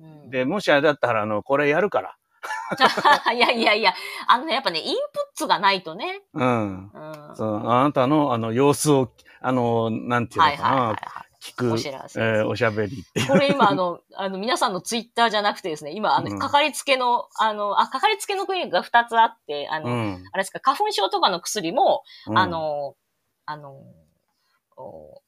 [0.00, 2.16] うんで、もしあれだったら、あの、これやるから。
[3.34, 3.92] いやいやいや、
[4.26, 5.00] あのね、やっぱね、インプ
[5.36, 6.22] ットがないとね。
[6.32, 6.90] うん。
[6.90, 7.36] うん。
[7.36, 9.12] そのあなたの、あの、様子を、
[9.42, 13.04] あの、なんていうはいのかな、はいはいは聞く、お知らせえーおしゃべり。
[13.26, 20.24] これ今、あの、 あの、皆さんのツイッターじゃなくてですね、今、あの、うんかかりつけの、あの、あ、かかりつけのクリニックが2つあって、あの、うん。
[20.32, 22.94] あれですか、花粉症とかの薬も、うんあ、の、
[23.44, 23.76] あの、
[24.76, 25.20] お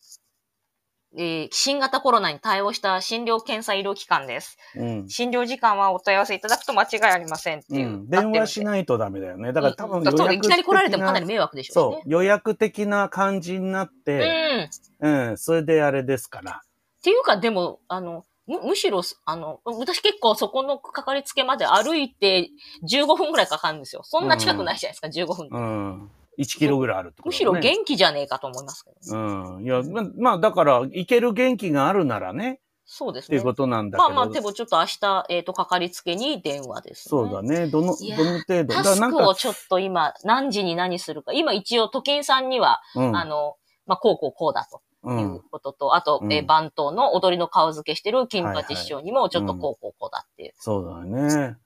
[1.17, 4.57] えー新型コロナに対応した診療検査医療機関です。
[4.77, 5.09] うん。
[5.09, 7.87] 診療時間はお問い合わせいただくと間違いありませんっていう。
[7.87, 8.65] うん、電話しい。
[8.65, 9.53] ないとダメだよね。
[9.53, 12.03] だから多分予約いきなり来られてもかなり的迷惑でしょそううし、ね。
[12.07, 14.69] 予約的な感じになっうて、
[15.01, 15.07] ん。
[15.07, 16.63] うん、それであれですから。
[16.63, 22.51] っていうか、でも、あの、む、むしろ、あの、私結構そこのかかりつけまで歩いて
[22.91, 24.03] 15分くらいかかるんですよ。
[24.05, 25.55] そんな近くないじゃないですか、15分って。
[25.55, 26.11] うん。
[26.39, 27.51] 1キロぐらいあるってことだね。
[27.51, 29.65] むしろ元気じゃねえかと思いますけど、ねうん。
[29.65, 33.43] いや、ままあ、だから、行ける元気があるならね、そうですねっていう。
[33.45, 34.09] ことなんだけど。
[34.11, 37.11] まあまあ、でもちょっと明日、えっ、と、かかりつけに電話です、ね。
[37.11, 37.67] そうだね。
[37.69, 38.75] どの、どの程度？
[38.75, 41.33] だタスクをちょっと今、何時に何するか。
[41.33, 43.17] 今一応、都金さんには、うん。
[43.17, 45.13] あの、まあ、こうこうこうだとう。
[45.13, 50.53] いうんことと、あと、うんえー番頭の踊りの顔付けしてる金八師匠にも、ちょっとこうこうこうだっていう。
[50.57, 51.57] そうだよね。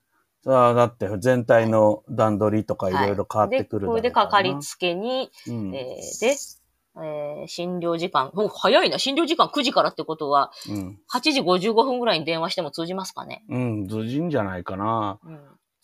[0.43, 2.93] さあ、だって全体の段取りとかい。
[2.93, 5.75] ろいろ変わってくるだで、ろうこれでかかりつけに、け、うん。
[5.75, 6.27] えーで、
[6.97, 10.99] えー診療時間、お早いな、診療時間9時からってことは、うん。
[11.13, 13.43] 8時55分ぐらいに電話しても通じますかね。
[13.49, 15.19] うん、ずじんじゃないかな。
[15.23, 15.39] うん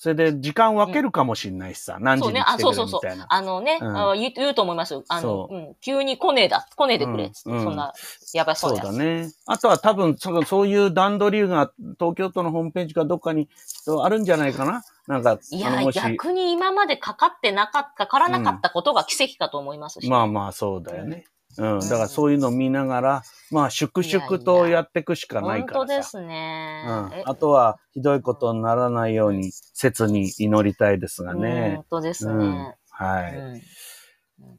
[0.05, 3.25] それで時間分けるかもしんないしさ、何時そうね、あ、に来てくれそうそうそうみたいな。。
[3.27, 5.03] あのね、うんあ言う言うと思いますよ。
[5.07, 7.91] あのそ、ううん、急に来ねえだ、来ねえでくれうんそんな、
[8.31, 8.85] やばそそううやつ。
[8.85, 9.31] だね。
[9.47, 20.07] あとは多分、そのそういう段取りが東京都のホームページかどっかにそうあるんじゃないかななんか、いや、逆に今までかかってなかった、かからなかったことが奇跡かと思いますし。
[20.07, 21.25] まあまあそうだよね。
[21.57, 21.79] うん。
[21.79, 25.87] だからそういうのを見ながら、まあ粛々とやっていくしかない本からさ。
[25.87, 26.83] 当ですね。
[27.13, 27.29] えうん。
[27.29, 31.85] あとは、ひどいことにならないように、切に祈りたいですがね本。
[31.89, 32.75] 当ですうんね。。
[32.89, 33.35] はい。
[33.37, 33.61] うん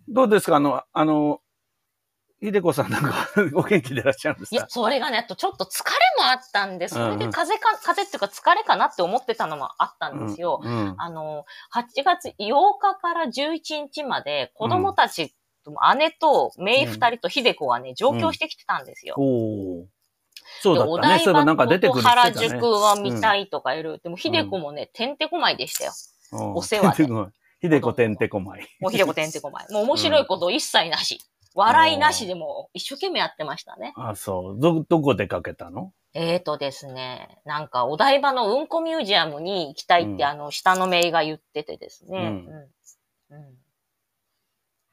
[0.08, 0.56] どうですか？
[0.56, 1.40] あの、あの、
[2.40, 3.14] ひでこさんなんか
[3.54, 10.60] お元気でいらっしゃるんですいやか、それがね、ちょっと疲れもあったんで、それで風邪か、風邪っていうか疲れかなって思ってたのもあったんですよ。
[10.62, 10.94] うん。
[10.98, 12.34] あの、8月8
[12.80, 15.34] 日から11日まで子供たちと、
[15.96, 19.14] 姉と姪二人と秀子がね、上京してきてたんですよ。
[19.18, 19.86] おお。
[20.60, 21.18] そうでだったね。
[21.24, 24.00] そういえばなんか出てくる原宿は見たいとかいる。
[24.02, 25.92] でも、秀子もね、てんてこまいでしたよ。
[26.32, 27.06] うんお世話で
[27.60, 28.68] ひでこてんてこまい。
[28.80, 29.66] もう秀子てんてこまい。
[29.72, 31.20] もう面白いこと一切なし。
[31.54, 33.94] 笑いなしでもう一生懸命やってましたね。
[33.96, 34.60] あ、そう。
[34.60, 35.92] ど、どこ出かけたの？
[36.12, 42.18] えーとですね、なんかお台場のうんこミュージアムに行きたいって、うんあの、下のメイが言っててですね。
[42.18, 42.68] うん
[43.30, 43.58] うん。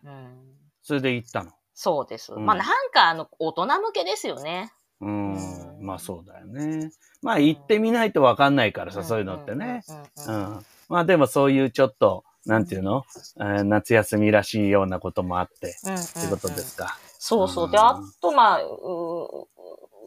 [0.06, 0.53] うん。
[0.84, 1.52] うんそれで行ったの。
[1.74, 2.34] そうです。
[2.34, 4.72] うんまあなんかあの、大人向けですよね。
[5.02, 5.34] うん。
[5.78, 6.92] うんまあそうだよね。
[7.22, 9.84] まあ行ってみないとわかんないからさ、そういうのってね。
[10.28, 10.66] うん。
[10.90, 13.06] まあでもそういうちょっと、なんていうの、
[13.38, 16.98] えー夏休みらしいようなこともあって、うんうんうんってことですか。
[17.18, 17.72] そうそう。
[17.72, 19.48] で、うんあと、まあ、う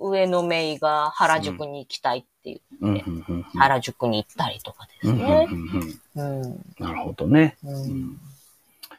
[0.01, 5.49] 上のメイが原宿に行きたいっていう、うんうん原宿に行ったりとかですね。
[5.51, 6.65] うんうんうん。
[6.79, 7.57] なるほどね。
[7.65, 8.21] うんうん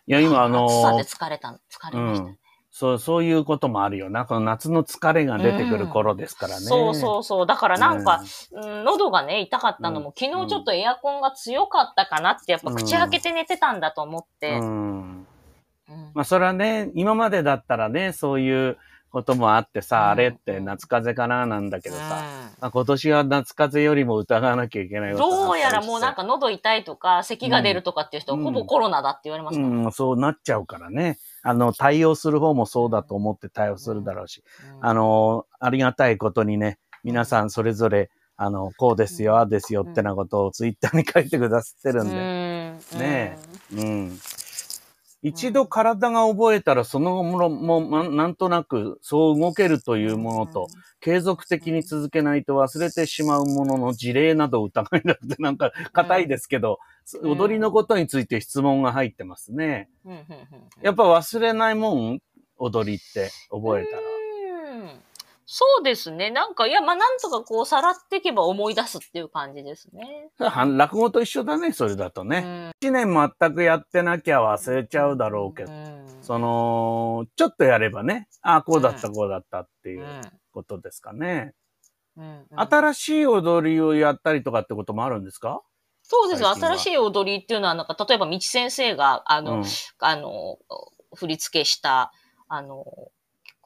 [0.08, 2.38] いや、今あの暑さで疲れた、疲れましたね。
[2.72, 4.26] そう、そういうこともあるよな。
[4.26, 6.66] この夏の疲れが出てくる頃ですからね。
[6.66, 7.48] そうそうそう。
[7.48, 14.60] だからなんか、ねうん喉がね、痛かったのも、昨日ちょっとエアコンが強かったかなって、やっぱ口開けて寝てたんだと思って。
[14.60, 15.28] うん。
[15.90, 18.78] うんまあ、それはね、今までだったらね、そういう
[19.12, 22.22] こともあってさ、うんあれって夏風邪かななんだけどさ、うんま
[22.62, 28.44] あ、今年は夏風邪よりも疑わなきゃいけないことがあどうやらもうなんか喉痛いとか、咳が出るとかっていう人はうん。
[28.44, 29.70] ほぼコロナだって言われますから。
[29.70, 29.76] ね。
[29.84, 31.18] うん、そうなっちゃうからね。
[31.44, 34.44] あの、対応する方もそうだと思って対応するだろうし、
[34.80, 43.00] うんあの、ありがたいことにね、皆さんそれぞれ、あの、こうですよ、ああですよってなことをツイッターに書いてくださってるんで、うん。
[43.00, 43.38] ね
[43.74, 44.20] うん。
[45.24, 50.68] 一度体が覚えたらそのものも、まなんとなくそう動けるというものと、、
[51.00, 56.80] 継続的に続けないと忘れてしまうものの事例などを疑いなくて、なんか硬いですけど、
[57.24, 57.30] ん。
[57.30, 59.90] 踊りのことについて質問が入ってますね。
[60.06, 60.26] うん。
[60.82, 62.20] やっぱ忘れないもん？
[62.58, 64.17] 踊りって覚えたら。
[65.48, 66.30] うんそうですね。
[66.30, 70.30] なんか、いや、まあ、なんとかこう、さらっていけば思い出すっていう感じですね。
[70.40, 72.42] は 落語と一緒だね、それだとね。
[72.42, 72.72] ね。
[72.82, 80.22] 一年全くやってなきゃ忘れちゃうだろうけど、んその、ちょっとやればね、ああ、こうだった、うんこうだったってういうん
[80.52, 81.54] ことですかね。
[82.18, 85.62] うんうん新しい踊りをやったりとかってこともあるんですか？
[86.04, 89.64] そうです新しい踊りっていうのは、なんか、例えば、道先生が、あの、うん
[90.00, 90.58] あの、
[91.16, 92.12] 振り付けした、
[92.50, 92.84] あの、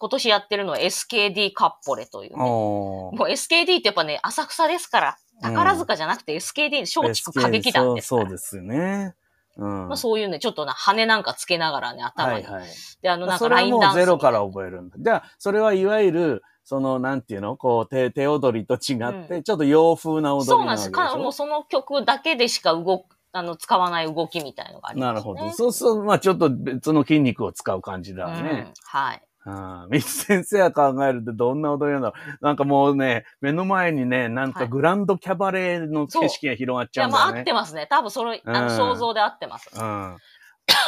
[0.02, 8.22] 今年やってるのは SKD カッポレというね、もう SKD ってやっぱね、浅草ですから、宝塚じゃなくて SKD、松竹歌劇団ですから。
[8.22, 9.14] そうそうですよね。
[9.58, 9.88] うん。
[9.90, 12.44] まあ、そういうね、ちょっとな、羽なんかつけながらね、頭に。
[12.46, 12.70] はいはい。
[13.04, 13.96] で、あの、なんかそれはもうラインダンス。
[13.98, 14.96] ゼロから覚えるんだ。
[14.98, 17.58] じゃあ、それはいわゆる、その、なんていうの？
[17.58, 20.92] こう、手、手踊りと違って、うちょっと洋風な踊りそうなんです。
[20.92, 25.14] かもうその曲だけでしか動く、あの、使わない動きみたいのがあります、ね。
[25.14, 25.52] なるほど。
[25.52, 28.74] そうそう、まあちょっと別の筋肉を使う感じだうんね。
[28.84, 29.22] はい。
[29.44, 32.46] ああ、先生が考えるってどんな踊りなんだろう。
[32.46, 37.32] なんかもうね、目の前にね、なんはいかグランドキャバレーの景色が広がっいや、ちゃうんだよね。
[37.32, 37.88] まあ合ってますね。
[37.90, 39.70] 多分それ、あうんの、想像で合ってます。
[39.74, 39.82] うん。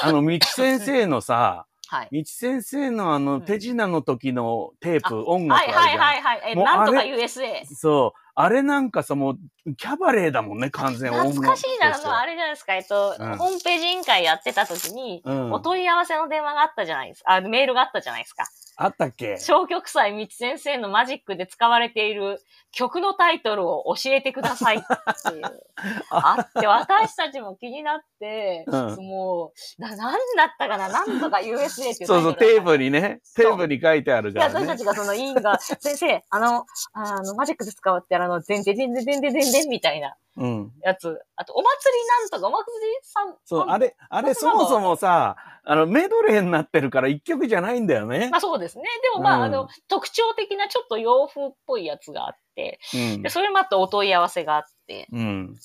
[0.04, 2.08] あの、三つ先生のさ、はい。
[2.12, 5.84] 三つ先生のあの、うん手品の時のテープ、あ音楽あるじゃん。
[5.84, 6.52] はいはいはいはい。
[6.52, 7.66] え、もうなんとか USA。
[7.76, 8.20] そう。
[8.36, 9.32] あれなんかさ、も
[9.66, 12.76] う、キャバレーだもんね、完全音楽懐かしいな、あの、あれじゃないですか。
[12.76, 17.36] えっと、うんホームページ委員会やってた時に、うんお問い合わせの電話があったじゃないですか。
[17.36, 18.46] あ、メールがあったじゃないですか。
[18.76, 19.38] あったっけ？
[19.38, 25.44] 消曲祭道先生のマジックで使われている曲のタイトルを教えてくださいっていう。
[26.10, 30.90] あって、私たちも気になって、うん、もう、な、なんだったかな？
[30.90, 40.16] なんとか USA っていそうそう、テープにね、テープに書いてあるじゃ、ね、私たちがその委員が、先生、あの、あの、マジックで使わってあの、全然全然全然全然みたいな。
[40.36, 40.72] うん。
[40.82, 41.20] やつ。
[41.36, 43.36] あと、お祭りなんとか、お祭りさん。
[43.46, 48.38] そう、あれ、あれ、そもそもさ、あの、メドレーになってるから一曲じゃないんだよねま。
[48.38, 48.84] あそうですね。
[49.14, 53.30] でもまあ、うんあの、特徴的なちょっと洋風っぽいやつがあって、うんで、。
[53.30, 55.56] それもあってお問い合わせがあって、うん。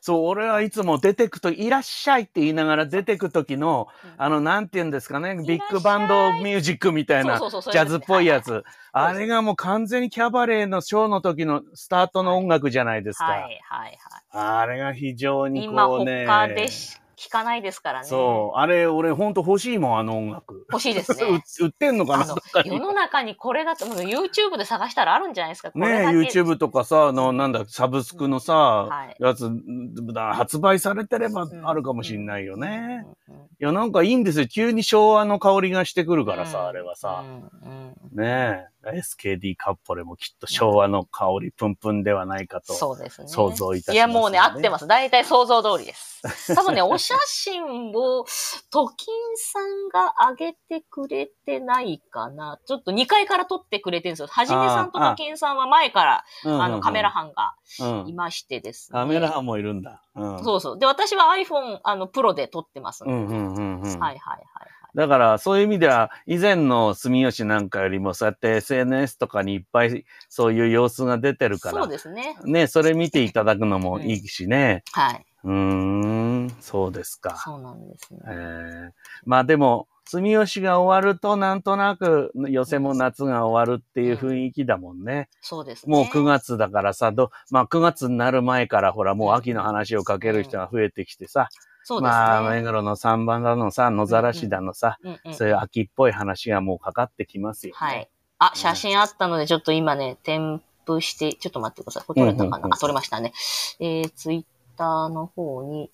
[0.00, 8.52] そう、俺はいつも出てくと、いらっしゃいって言いながら出てくときの、あの、なんて言うんですかね、ビッグバンドミュージックみたいな、ジャズっぽいやつ。
[8.52, 8.62] はい
[8.94, 13.24] あれがもう完全にキャバレーのショーの時のスタートの音楽じゃないですか。
[13.24, 13.98] はいはいはい。
[14.32, 16.26] あれが非常に今、こうね。
[16.26, 18.06] 他でし聞かないですからね。
[18.06, 18.58] そう。
[18.58, 20.66] あれ、俺ほんと欲しいもん、あの音楽。
[20.72, 21.24] 欲しいですね。
[21.24, 21.34] 売
[21.66, 25.70] 売ってんのかなあの世の中にこれだと、もう YouTube で探したらあるんじゃないですか。
[25.74, 29.48] ねえ、YouTube とかさ、あの、なんだ、サブスクのさ、はいやつ、
[30.12, 33.06] だ発売されてればうんあるかもしんないよね。
[33.28, 34.48] うんうんうんいや、なんかいいんですよ。
[34.48, 37.22] 急に昭和の香りがしてくるからさ、あれはさ。
[37.24, 42.74] うんうんねえ、SKD カッポレもきっと昭和の香りプンプンではないかと。
[42.74, 43.28] そうですね。
[43.28, 44.86] 想像いたしますいや、もうね、合ってます。
[44.86, 46.22] 大体想像通りです。
[46.54, 48.24] 多分ね、お写真を、
[48.70, 52.60] トキンさんが上げてくれてないかな。
[52.66, 54.28] ちょっと2階から撮ってくれてるんですよ。
[54.28, 58.98] はじめさんとトキンさんは前から、うんうんうんあの、カメラ班がうんいましてですね。
[58.98, 60.02] カメラ班もいるんだ。
[60.14, 60.44] うん。
[60.44, 60.78] そうそう。
[60.78, 63.04] で、私は iPhone、あの、プロで撮ってます。
[63.04, 63.82] うんうんうんうん。
[63.82, 71.60] はいはいはいだから、そういう意味では、以前の住吉なんかよりも、そうやって SNS とかにいっぱいそういう様子が出てるはい。
[71.60, 72.36] からそう、ですね。
[72.44, 74.84] ね、それ見ていただくのもいいしね。
[74.92, 75.24] はい。
[75.44, 77.36] うーん、そうですか。
[77.36, 78.20] そうなんですね。
[78.26, 78.90] えー、
[79.24, 85.28] まあでも、住吉が終わると、なんとなく、寄せも夏が終わるっていう雰囲気だもんね。
[85.40, 85.96] そうですね。
[85.96, 91.48] もう9月だからさ、ど、まあ9月になる前からほら、もう秋の話をかける人が増えてきてさ、
[91.84, 92.16] そうですね。
[92.16, 97.76] まあ、目黒の三番だのさ、野ざらしだのさ、うんうんそういう秋っぽい話がもうかかってきますよ、ね。
[97.78, 98.08] はい。
[98.38, 102.04] あ、写真あったので、ちょっと今ね、添付して、ちょっと待ってください。
[102.04, 103.32] これ撮れたかな、うんうんうんあ、撮れましたね。
[103.78, 104.44] えー、ツイッ
[104.76, 105.90] ターの方に、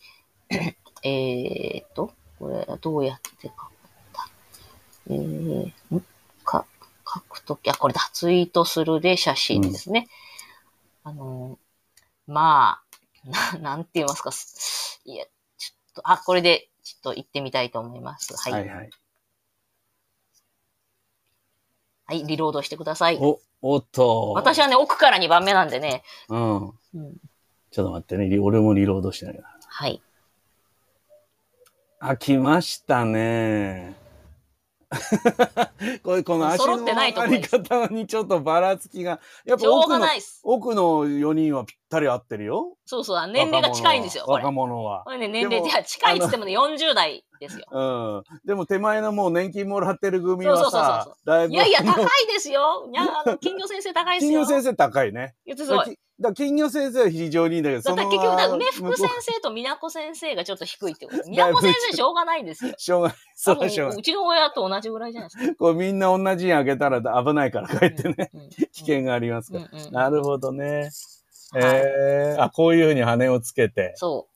[1.05, 3.74] えーっと、これ、どうやって書くん
[4.12, 4.26] だ？
[5.11, 6.05] えー、ん？
[6.45, 6.64] か、
[7.07, 10.09] 書くとき、あ、これだ、ツイートするで写真ですね。
[11.05, 12.82] あのー、まあ、
[13.55, 15.26] ななんて言いますか、すいや、
[15.99, 18.34] と、あ、これで、ちょっと行ってみたいと思います。
[18.36, 18.53] はい。
[18.53, 18.90] はいはい。
[22.07, 23.18] はい、リロードしてください。
[23.20, 24.32] お、おっと。
[24.32, 26.03] 私はね、奥から2番目なんでね。
[26.28, 26.66] うん。
[26.68, 26.72] うん、
[27.70, 28.28] ちょっと待ってね。
[28.28, 29.42] リ俺もリロードしてないな。
[29.66, 30.01] はい。
[32.01, 34.08] あ、来ましたね。
[36.03, 39.20] これ、この足の上り方にちょっとばらつきが。
[39.45, 40.07] やっぱ奥の。
[40.43, 42.76] 奥の4人はぴったり合ってるよ。
[42.86, 44.51] そうそう、年齢が近いんですよ、若。
[44.51, 45.05] 者は。
[45.05, 47.66] これね、年齢じゃ近いっつってもね、40代ですよ。
[47.70, 48.39] うん。
[48.45, 51.55] でも手前のもう年金もらってる組はそうそうそうさそう、だいぶ。
[51.55, 52.89] いやいや、高いですよ。
[52.93, 54.41] いや、あの、金魚先生高いですよ。
[54.41, 55.34] 金魚先生高いね。
[55.57, 55.99] すごい。
[56.20, 61.18] だ金魚先生は非常にいいんだけど、結局、だ梅福先生と美奈子先生がちょっと低いってこと。
[61.30, 62.74] 美奈子先生しょうがないんですよ。
[62.76, 63.16] しょうがない。
[63.36, 65.53] そ多分れはしょううちの親と同じぐらいじゃないですか。
[65.53, 65.55] い。
[65.55, 68.30] こうみんな同じにあげたら危ないから帰ってね。
[68.34, 68.41] うん。
[68.41, 69.68] うん危険がありますから。
[69.72, 70.91] うんうんなるほどね。
[71.53, 73.93] はいえー、あ、こういうふうに羽をつけて。
[73.97, 74.28] そ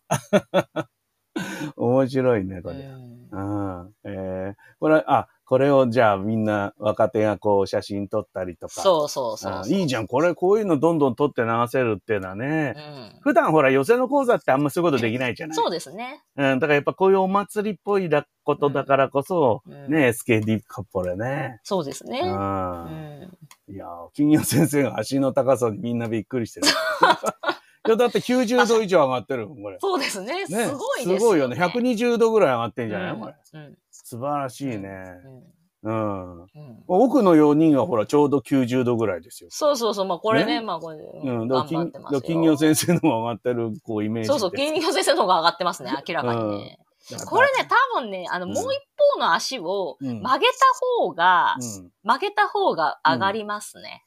[1.77, 2.63] 面白いね、う。
[2.63, 2.77] これ。
[2.77, 3.95] うんうん。
[4.05, 8.81] えー、これ、あ、これをじゃあみんな若手がこう写真撮ったりとか。
[8.81, 9.69] そうそうそう。
[9.69, 10.07] いいじゃん。
[10.07, 12.71] これ、こういうのどんどん撮って流せるっていうのはうね。
[12.71, 12.75] ん。
[13.21, 15.57] 普段ほら、寄せの講座ってあんまそういうことできないじゃない。
[15.57, 16.23] そうですね。
[16.37, 16.59] うん。
[16.59, 21.57] だからやっぱこういうお祭りっぽいだことだからこそ、うんね、SKD カッポレね。
[21.57, 22.21] うそうですね。
[22.21, 22.31] うん。
[22.31, 23.75] ん。
[23.75, 26.67] いやー金魚先生が足の高さにみんなびっくりしてる。
[27.85, 29.79] いや、だって90度以上上がってるもん、これ。
[29.81, 30.45] そうですね。
[30.45, 30.47] ね。
[30.47, 31.19] すごいですよ、ね。
[31.19, 31.57] すごいよね。
[31.57, 33.35] 120度ぐらい上がってんじゃない、これ。
[33.55, 33.79] うん。
[33.91, 35.05] 素晴らしいね。
[35.83, 36.47] うん。
[36.87, 39.51] 奥の4人はほら、ちょうど90度ぐらいですよ。
[39.51, 40.07] そうそうそう。
[40.07, 41.49] まあこれね、ねまあこれで、うん。
[41.49, 44.33] だ頑から金魚先生のも上がってる、こう、イメージで。
[44.33, 46.79] そうそう、金魚先生の方が上がってますね、明らかにね。
[47.29, 48.81] これね、多分ね、あの、うんもう一
[49.17, 50.53] 方の足をうん曲げた
[51.01, 51.91] 方が、うん。
[52.05, 54.05] 曲げた方が上がりますね。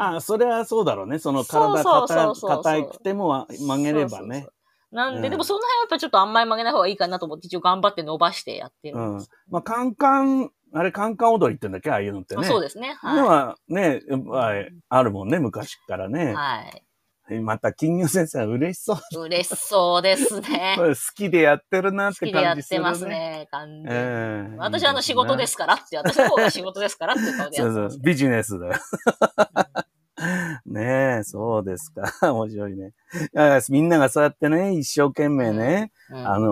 [0.00, 1.18] あ、それはそうだろうね。
[1.18, 4.46] その体硬くても曲げればねそうそうそ。
[4.46, 4.52] う。
[4.94, 9.30] なんで、うんでもその辺はやっぱちょっとあんまり曲げない方がいいかなと思って、一応頑張って伸ばしてやってるうんです。。
[9.50, 11.90] まあ、カンカン、あれ、カンカン踊りってんだっけ？
[11.90, 12.44] ああいうのってね。
[12.44, 12.96] そうですね。
[13.02, 14.52] のははね、まあ
[14.88, 16.10] あるもんね、昔からい。
[16.10, 16.32] ね。
[16.34, 16.84] はい。
[17.40, 19.20] また金魚先生は嬉しそう。
[19.24, 20.84] 嬉しそうですね こ。
[20.84, 22.82] れ好きでやってるなっ好てきでやって感じするね。
[22.82, 23.86] ますね、完全に。
[23.90, 28.72] ええ私はあの仕事ですからって、私の方が仕事ですからって顔でやそうってますそう、ビジネスだよ。
[30.66, 32.32] ねえ、そうですか。
[32.32, 32.92] 面白いね。
[33.68, 36.48] みんながそうやってね、一生懸命ね、うんあの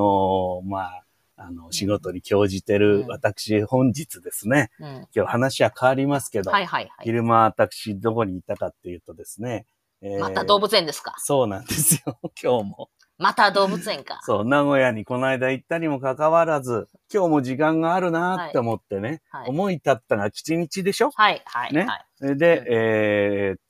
[0.65, 1.03] ーまあ、
[1.37, 6.93] あの、仕事に興じてるうん私、本日ですね、うん今日話は変わりますけど、はいはいはい。
[7.03, 9.67] 昼間私どこにいたかっていうとですね、
[10.03, 11.15] えーまた動物園ですか？
[11.19, 12.91] そうなんですよ、 今日も。
[13.19, 14.21] また動物園か。
[14.25, 19.49] そう、名古屋にこの間行ったにもかかわらず、今日も時間があるなって思ってね、はい。
[19.49, 21.11] 思い立ったが吉日でしょ？
[21.15, 22.05] はいはいねはい。
[22.17, 23.66] それで、うんえーた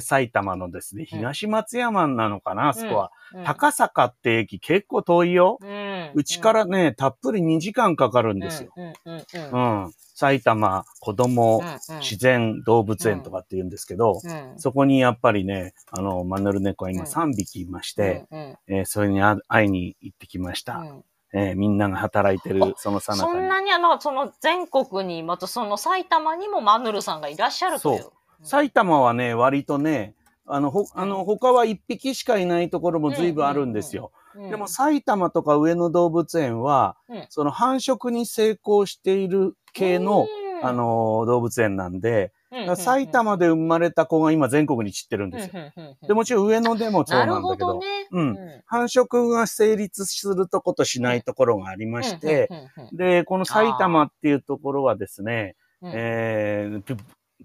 [0.00, 3.10] 埼玉のですね、東松山なのかな、あそこは。
[3.34, 5.58] うん高坂って駅結構遠いよ。
[6.14, 8.72] うちからね、たっぷり2時間かかるんですよ。
[8.76, 9.92] うん。
[10.14, 11.62] 埼玉子供う
[11.94, 18.24] ん自然動物園とかって言うんですけど、うんそこにやっぱりね、あの、マヌルネコが今うん3匹いまして、
[18.68, 20.76] えーそれにあ会いに行ってきました。
[20.76, 21.04] うん
[21.36, 23.40] えーみんなが働いてるそのさなそかに。
[23.44, 28.02] んなにあの、その全国に、またその埼玉にもマヌルさんがいらっしゃるという。
[28.02, 28.12] そう
[28.44, 30.14] 埼玉はね、割とね、
[30.46, 34.12] あの、ほ、あの、他は1匹しかいないところも随分あるんですよ。
[34.36, 34.50] うん。
[34.50, 37.26] でも埼玉とか上野動物園は、うん。
[37.30, 40.28] その繁殖に成功している系の、
[40.60, 40.66] うん。
[40.66, 42.32] あの、動物園なんで、
[42.76, 45.72] 埼玉で生まれた子が今全国に散ってるんですよ。
[46.06, 47.80] で、もちろん上野でもそうなんだけど。
[48.12, 48.36] うんうん。
[48.66, 52.48] 繁殖が成立するとことしないところがありまして、
[52.92, 55.92] で、この埼玉っていうところはですね、うん。
[55.94, 56.94] えー、ピ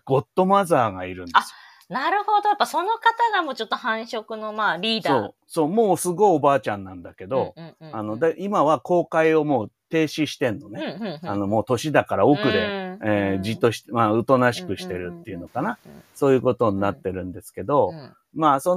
[0.10, 1.42] ゴッドマザーがいるんですよ。
[1.90, 2.50] なるほど。
[2.50, 3.00] やっぱその方
[3.34, 5.14] がもうちょっと繁殖のまあリーダー。
[5.22, 7.96] そう、そう、もうすごいおばあちゃんなんだけど、うんうんうんうん。
[7.96, 10.98] あの、で、今は公開をもう停止してんのね。
[11.00, 11.30] うんうんうん。
[11.30, 15.80] あの、もう年だから奥で、うんえーじっとして、まあ、おとなしくしてるっていうのかな。
[16.14, 18.76] そういうことになってるんですけど、うんまあ、そ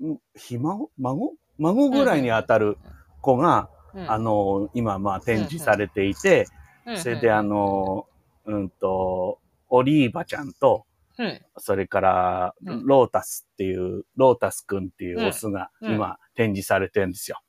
[0.00, 1.32] の、んひ孫孫？
[1.58, 2.78] 孫ぐらいに当たる
[3.22, 4.08] 子が、うん。
[4.08, 6.46] あの、今、まあ、展示されていて、
[6.86, 6.98] うん。
[6.98, 8.06] それで、あの、
[8.44, 10.84] うんと、オリーバちゃんと、
[11.18, 17.40] うんそれから、うんロータスっていう、ロータスくんっていうオスがうん今展示されてるんですよ。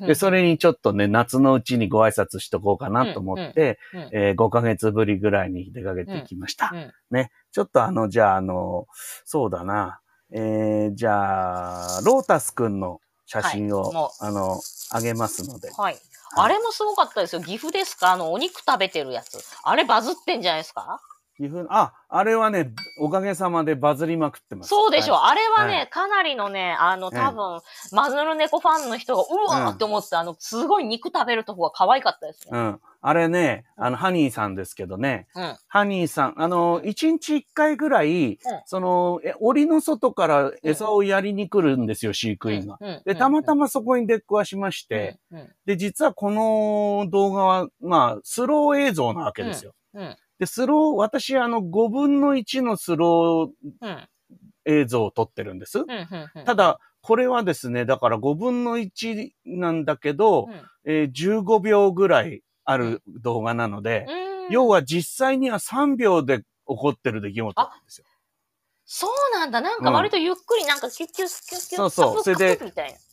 [0.00, 3.78] で、それにちょっとね、夏のうちにご挨拶しとこうかなと思って、
[4.12, 6.72] えー5ヶ月ぶりぐらいに出かけてきました。
[7.12, 7.30] ね。
[7.52, 8.86] ちょっとあの、じゃあ、あの、
[9.24, 10.00] そうだな。
[10.32, 14.60] えー、じゃあ、ロータスくんの写真を、はいもあの、
[14.92, 15.70] あげますので。
[15.70, 15.96] はい。
[16.36, 17.40] あれもすごかったですよ。
[17.40, 18.12] 岐阜ですか？
[18.12, 19.38] あの、お肉食べてるやつ。
[19.62, 21.00] あれバズってんじゃないですか？
[21.38, 24.70] 岐阜のあ、あれはね、おかげさまでバズりまくってます。
[24.70, 25.16] そうでしょう。
[25.18, 27.60] はいあれはね、はかなりのね、あの、ええ多分、
[27.92, 32.58] マヌルネコファンの人が、うわーって思って、あの、すごい肉食べるとこが可愛かったですね。
[32.58, 32.80] うん。
[33.00, 35.56] あれね、あの、ハニーさんですけどね、うん。
[35.68, 42.78] ハニーさん、あの、一日一回ぐらい、その、え、檻の外から餌をやりに来るんですよ、飼育員が。
[42.80, 43.02] うん。
[43.04, 45.48] で、たまたままそこに出くわしまして、うん。
[45.66, 49.74] で、実はこの動画は、まあ、スロー映像なわけですよ。
[49.94, 50.16] うん。
[50.38, 54.08] で、スロー、私、あの、5分の1のスローうん。
[54.64, 55.84] 映像を撮ってるんです。
[56.44, 60.52] ただ、これはですね、だから5分の1なんだけど、うん、
[60.84, 64.52] えー15秒ぐらいある動画なので、うん。
[64.52, 68.04] 要は実際には3秒で起こってる出来事なんですよ。
[68.90, 69.60] そうなんだ。
[69.60, 71.78] なんか割とゆっくり、なんかキュッキュッキュッキュッ。
[71.78, 72.58] そうそうそれで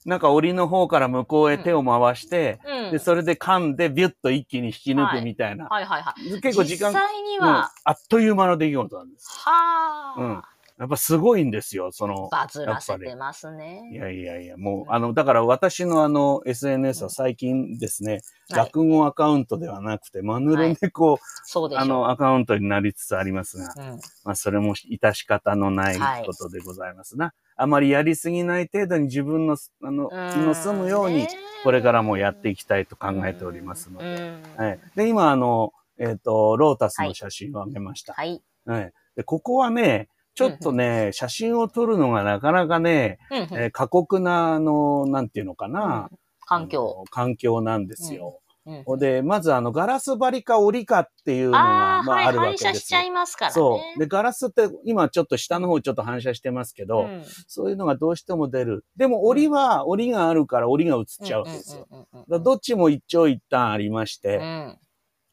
[0.06, 2.86] なんか檻の方から向こうへ手を回して、な。
[2.86, 2.92] うん。
[2.94, 5.66] で、それで噛んでビュッと一気に引き抜くみたいな。
[5.66, 6.42] はいはいはい。
[6.42, 9.28] 結構時間、実際にうんは、あっという間の出来事なんです。
[9.30, 10.42] はあ、うん
[10.78, 12.28] やっぱすごいんですよ、その。
[12.30, 13.90] バズらせてますいね。
[13.94, 21.84] やいやいや、もう、あの、だから私のあの、SNS は最近ですね、はい落語アカウントではなくて、マヌルネコ、そうでしょう。
[21.84, 27.34] あの、アカウントになりつつありますが、うん、まあ、それも致し方のないはいことでございますな。
[27.56, 31.28] あまりやりすぎない程度に自分の、あの、気の済むように、
[31.64, 34.16] これからもやっていきたいと考えておりますので。
[34.16, 34.80] ではい。
[34.96, 38.14] で、今、あの、えっ、と、ロータスの写真をあげました。
[38.14, 38.44] はい。
[38.66, 38.94] はい。
[39.16, 46.10] で、ここはね、ちょっとね、写真を撮るのがなかなかね、うんうんえー過酷な、あの、なんていうのかな。
[46.46, 47.04] 環境。
[47.10, 48.40] 環境なんですよ。
[48.40, 48.46] うん
[48.84, 53.04] ほんで、まずあの、ガラス張りか折りかっていうのが、ああ、まあ、はい、あるわ反射しちゃ。
[53.04, 53.54] いますからね。
[53.54, 54.00] そう。
[54.00, 58.84] で、ガラスって今ちょっと下の方ちょっと反射してますけど、んそういうのがどうしても出る。
[58.98, 62.40] でも、折りは、折りがあるから折りが映っちゃうわけですよ。。
[62.40, 64.80] どっちも一長一短ありましうて、ん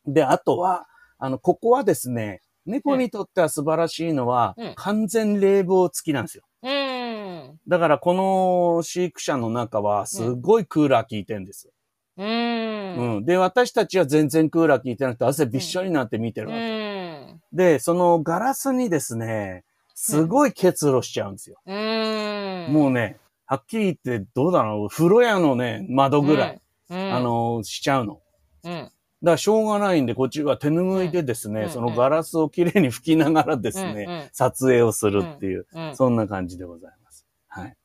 [0.06, 0.86] で、あとは、
[1.16, 6.44] あの、ここはですね、猫にとっては素晴らしいのは、うん完全冷房付きなんですよ。
[6.62, 7.60] うん。
[7.68, 11.70] だから、この飼育舎の中は、すごいクーラー効いてんです。
[12.16, 12.26] うん。
[12.26, 13.18] ううん。
[13.20, 13.24] ん。
[13.24, 17.36] で、私たちは全然クーラー効いてなくて、汗びっしょりになって見てるわけ。
[17.52, 21.58] で、そのガラスにですね、すごい結露しちゃうんですよ。
[21.66, 22.66] うん。
[22.72, 26.60] もうね、はっきり言って、どうだろう、風呂屋のね、窓ぐらい、
[26.90, 28.20] うん、あ、の、しちゃうの。
[29.22, 29.26] うん。
[29.26, 37.26] だからしょうがないんで、こっちは手拭いでですね、うんそのガラスをきれいに拭きながらですね、ね、撮影をするっていう、うんうんそんな感じでございます。
[37.48, 37.76] はい。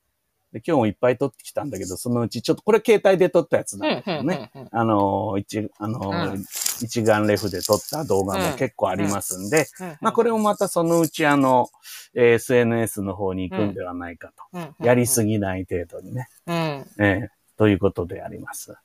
[0.53, 4.49] で今日もいっぱい撮ってきたんだけど、そのうちちょっと、これ携帯で撮ったやつなんだけどね。
[4.55, 6.45] うんうんあのー一、あのーうん
[6.79, 11.67] 一眼レフで撮った動画も結構ありますんで、うんまあこれもまたそのうちあの、
[12.15, 14.57] えー SNS の方に行くんではないかと。
[14.57, 16.27] うんやりすぎない程度にね。
[16.47, 16.55] うん。
[16.55, 18.75] ええということであります。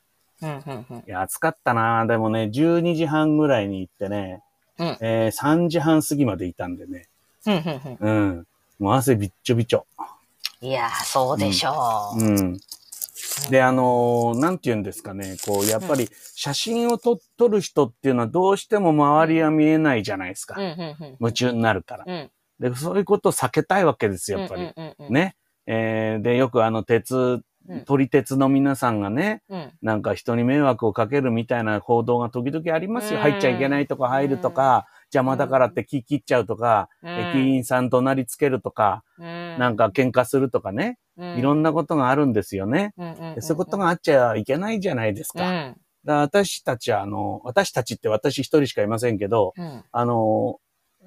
[0.42, 4.42] うんうんうんいや、暑かったなでもね、12時半ぐらいに行ってね、
[4.78, 7.06] うんえー3時半過ぎまでいたんでね、
[7.46, 8.46] うんうんうんうん。
[8.78, 9.86] もう汗びっちょびちょ。
[10.60, 12.24] いやー、そうでしょう。
[12.24, 12.60] うん。
[13.50, 20.56] で、あのーなんて言うんですかね、こう、やっぱり写真を撮撮る人っていうのはどうしても周りは見えないじゃないですか。
[20.58, 22.04] うんうんうん夢中になるから。
[22.06, 22.30] うん
[22.60, 24.62] で、そういうことを避けたいわけですよ、やっぱり。
[24.62, 25.34] うんうんうんね。
[25.66, 27.44] えーで、よくあの、鉄、うん
[27.86, 29.72] 撮り鉄の皆さんがね、うん。
[29.82, 33.18] なんか人に迷惑をかけるみたいな報道が時々ありますよ。
[33.18, 33.22] うん。
[33.22, 42.94] 入っちゃいけないとか入るとか、邪魔だからって気切っちゃうとか、駅員さん怒鳴りつけるとか、なんか喧嘩するとかね、いろなんなことがあるんですよね。
[42.96, 45.74] そういうことがあっちゃいけないじゃないですか。
[46.04, 49.52] だ私たちは、あの、私たちって私一人しかいませんけど、
[49.92, 50.58] あの、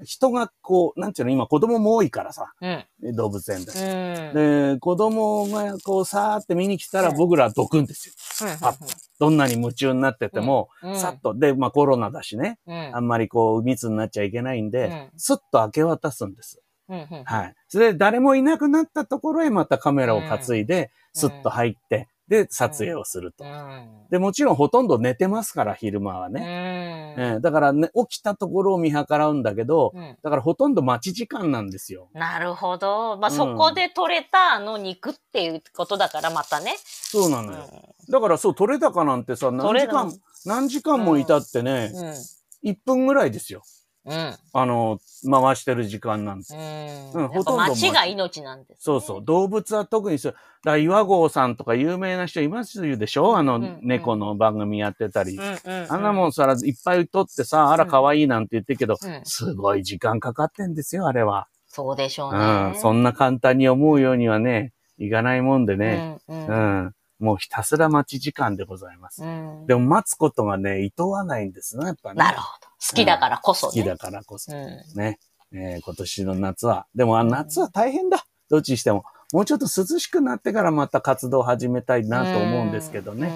[0.03, 3.71] 人がこう、なんていうの、今子供も多いからさ、うん動物園で。
[3.71, 8.09] うんで、子供がこう、さーって見に来たらうん僕らはどくんです
[8.43, 8.49] よ。
[8.49, 8.75] うん
[9.17, 10.95] どんなに夢中になってても、うん。
[10.97, 11.33] さっと。
[11.33, 12.95] で、まあコロナだしね、うん。
[12.95, 15.09] あんまりこう、密になっちゃいけないんで、うん。
[15.17, 16.61] スッと明け渡すんです。
[16.87, 17.55] はい。
[17.67, 21.19] それで誰もいなくなったところへまたカメラを担いで、うん。
[21.19, 23.43] スッと入って、で、撮影をすると。
[23.43, 26.39] うんで、もちろんほとんど寝てますから、昼間はね。
[26.39, 32.09] ねええだからね、起きたところを見計らうんだけど、うんだからほとんど待ち時間なんですよ。
[32.13, 33.17] なるほど。
[33.17, 36.75] まあ、うんそこで取れたあの肉っていうことだからまたね。
[36.83, 37.69] そうなのよ。
[38.09, 40.13] だからそう、取れ高なんてさ、何時間
[40.45, 42.69] 何時間もいたってね、うん。
[42.71, 43.63] 1分ぐらいですよ。
[44.05, 44.35] うん。
[44.53, 44.99] あの、
[45.29, 46.59] 回してる時間なんですよ。
[46.59, 47.23] うん。
[47.23, 47.57] うんほとんど。
[47.57, 49.25] 街が命なんです、ね、そうそう。
[49.25, 50.35] 動物は特にそう。
[50.63, 53.37] だ岩合さんとか有名な人いますでしょ？
[53.37, 55.37] あの、うんうん猫の番組やってたり。
[55.37, 61.47] うんうんうん、あんなもんさ、いっぱい撮ってさ、あら可愛いなんて言ってるけど、うんすごい時間かかってんですよ、あれは。
[61.67, 62.71] そうでしょううね。
[62.71, 62.75] ん。
[62.75, 66.17] そんな簡単に思うようにはね、いかないもんでね。
[66.27, 66.47] うんう。
[66.47, 66.93] うんん。
[67.19, 69.23] もうひたすら待ち時間でございます。
[69.23, 72.15] うんでも待つことがね、厭わないんですね、やっぱね。
[72.15, 72.67] なるほど。
[72.89, 73.71] 好きだからこそね。
[73.71, 74.55] 好きだからこそ。
[74.55, 74.99] うん。
[74.99, 75.19] ね。
[75.53, 76.87] えー今年の夏は。
[76.95, 78.25] でも、あ夏は大変だ。
[78.49, 79.03] どっちにしても。
[79.33, 83.31] もうちょっと涼しくなってからまた活動を始めたいなと思うんですけどね。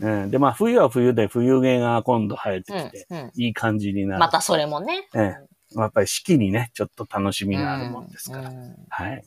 [0.00, 0.22] うん。
[0.22, 0.30] うん。
[0.30, 4.20] で、まあ、冬は冬で冬毛が今度生えてきて、うんうんいい感じになる。
[4.20, 5.08] またそれもね。
[5.14, 8.48] ええやっぱり四季にね、ちょっと楽しみがあるもんですから。
[8.48, 9.24] うんはい。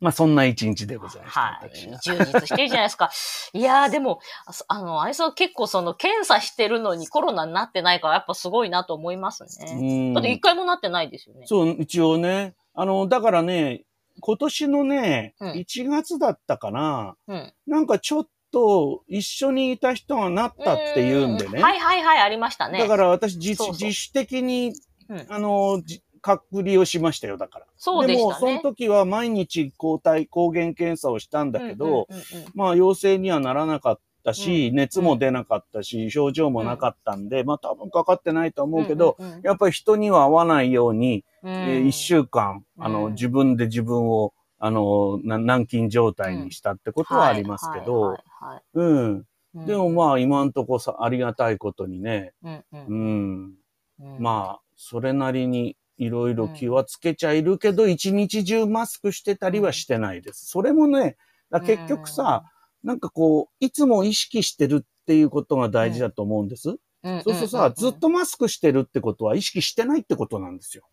[0.00, 1.40] まあ、そんな一日でございました。
[1.40, 1.70] はい。
[2.02, 3.10] 充実してるじゃないですか。
[3.52, 4.20] いやーでも、
[4.66, 9.72] あの、あいつは結構その検査してるのにコロナになってないからやっぱすごいなと思いますね。
[9.72, 11.46] うんだって一回もなってないですよね。
[11.46, 12.54] そう、一応ね。
[12.74, 13.84] あの、だからね、
[14.20, 17.16] 今年のね、うん1月だったかな。
[17.28, 17.52] うん。
[17.66, 21.62] なんかちょっと一緒にいた人がなったって言うんでね。
[21.62, 22.78] はいはいはい、ありましたね。
[22.78, 24.72] だから私自主的に、
[25.08, 27.66] うんあの、じ隔離をしましたよ、だから。
[27.76, 28.22] そうでね。
[28.22, 34.76] も、その時は毎日抗体、抗原検査をしたんだけど、うんうんうんまあ陽性にはならなかったし、うん。
[34.76, 39.40] 熱も出なかったし、症状もなかったんで、まあ多分かかってないと思うけど、うんうんうん。
[39.42, 41.50] やっぱり人には会わないように、うん。
[41.50, 43.12] えー一週間、あの、うん。
[43.12, 48.18] 自分で自分を、あの、な軟禁状態にしたってことはありますけど、
[48.74, 49.14] うん。
[49.14, 53.54] はいでもまあ今んとこさ、ありがたいことにね、うんううんん。
[54.00, 54.16] うん。
[54.20, 60.46] まあ、それなりにいろいろ気はつけちゃいるけど、一日中マスクしてたりはしてないです。
[60.46, 61.18] それもね、
[61.50, 62.44] だ結局さ、
[62.82, 66.62] なんかこう、いつも意識してるっていうことが大事だと思うんです。
[66.62, 70.88] そうするとさ、ずっとマスクしてるってことは意識してないってことなんですよ。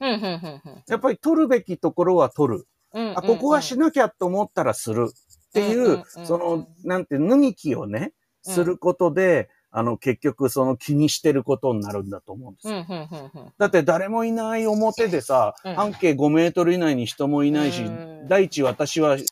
[0.89, 2.67] やっぱり取るべきところは取る。
[3.15, 8.13] あ、ここはしなきゃと思ったらするっていうその、なんて、脱ぎ気をね、
[8.45, 8.53] うん。
[8.53, 13.51] することで、あの、結局その気にしてることになるんだと思うんですよ。
[13.59, 19.25] だって誰もいない表でさ、うん半径5メートル以内に人もいないし、うん第一私はひ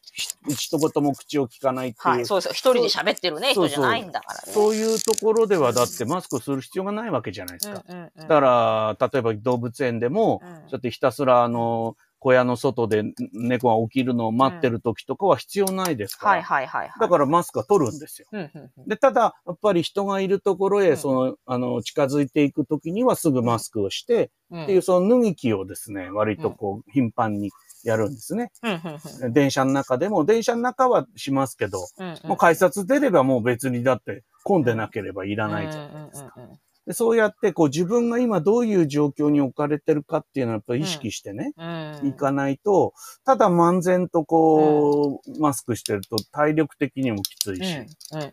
[0.47, 2.51] 一言も口を聞かないっていう、はい、そうですよ。
[2.53, 4.53] 一人で喋ってるね、そう人じゃないんだからね。
[4.53, 7.83] そういうところではだってマスクする必要がないわけじゃないですか。
[8.15, 13.03] だから、例えば動物園でも、うんそうやってひたすらあの、小屋の外で
[13.33, 16.31] 猫が起きるのを待ってる時とかは必要ないですから。
[16.31, 16.99] はいはいはいはい。
[16.99, 18.27] だからマスクは取るんですよ。
[18.31, 27.51] うんうんうんで、ただ、やっぱり人がいるところへ、うんその、あの、近づいていくときにはすぐマスクをして、うんっていう、その脱ぎ着をですね、割とこう、頻繁に
[27.83, 28.51] やるんですね。
[28.63, 36.33] うんうんうん電車の中でも、電車の中はしますけど、うんうんもう改札出ればもう別にだって混んでなければいらないじゃないですか。
[36.37, 42.07] うんうんうんでそうやってこう自分が今どういう状況に置かれてるかっていうのはやっぱり意識してね、うん。
[42.09, 42.93] いかないと、
[43.25, 47.77] ただ漫然とこう、マスクしてると体力的にもきついし、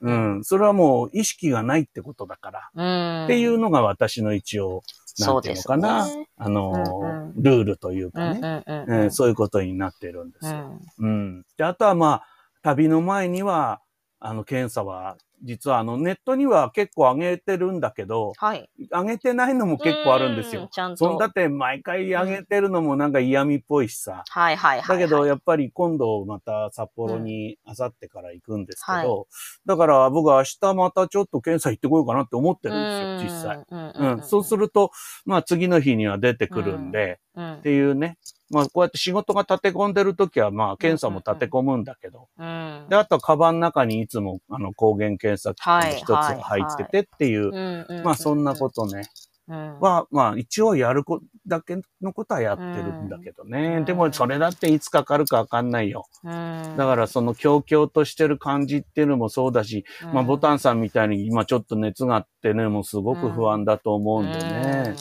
[0.00, 0.34] うん。
[0.36, 2.82] うん、それはもう意識がないってことだから、う
[3.22, 3.24] ん。
[3.24, 4.82] っていうのが私の一応、
[5.18, 6.28] なんていうのかな、ね。
[6.36, 9.02] あのルールといううんかね、うん。
[9.02, 9.10] うん。
[9.10, 10.78] そういうことになってるんですよ。
[10.98, 11.08] うん。
[11.08, 11.44] うん。
[11.56, 12.24] で、あとはまあ、
[12.62, 13.80] 旅の前には、
[14.20, 18.70] あの、検査は、実はあの、ネットには結構上げてるんだけど、はい。
[18.90, 20.68] 上げてないのも結構あるんですうんよ。
[20.70, 21.32] ちゃんとそんだっ。
[21.32, 24.22] て毎回上げてるのもなんか嫌味っぽいしさ。
[24.28, 24.98] はいはいはい。
[24.98, 29.24] だけど、やっぱり今度また札幌にあさってから行くんですけど、は
[29.66, 33.64] だから僕は明日またちょっと検査行ってこようかなって思ってるんですよ、実際。
[33.68, 34.22] 際うん。
[34.22, 34.92] そうすると、
[35.24, 38.18] まあ次の日には出てくるんで、うんっていうね。
[38.52, 49.08] まあこうやって仕事が立て込んでる時はまあ検査も立て込むんだけど、うんで、あとはカバンの中にいつもあの抗原検査キットの一つが入っててっていう、うんうんまあそんなことね、
[49.48, 49.80] うん。
[49.80, 53.76] は、まあ一応やるこだけのことはやってるんだけどね。
[53.78, 56.06] うんでもそれだっていつかかるかわかんないよ。
[56.24, 56.74] うん。
[56.76, 64.94] だからその強々としてる感じっていうのもそうだし、まあボタンさんみたいに今ちょっと熱があってね、もうすごく不安だと思うんでね。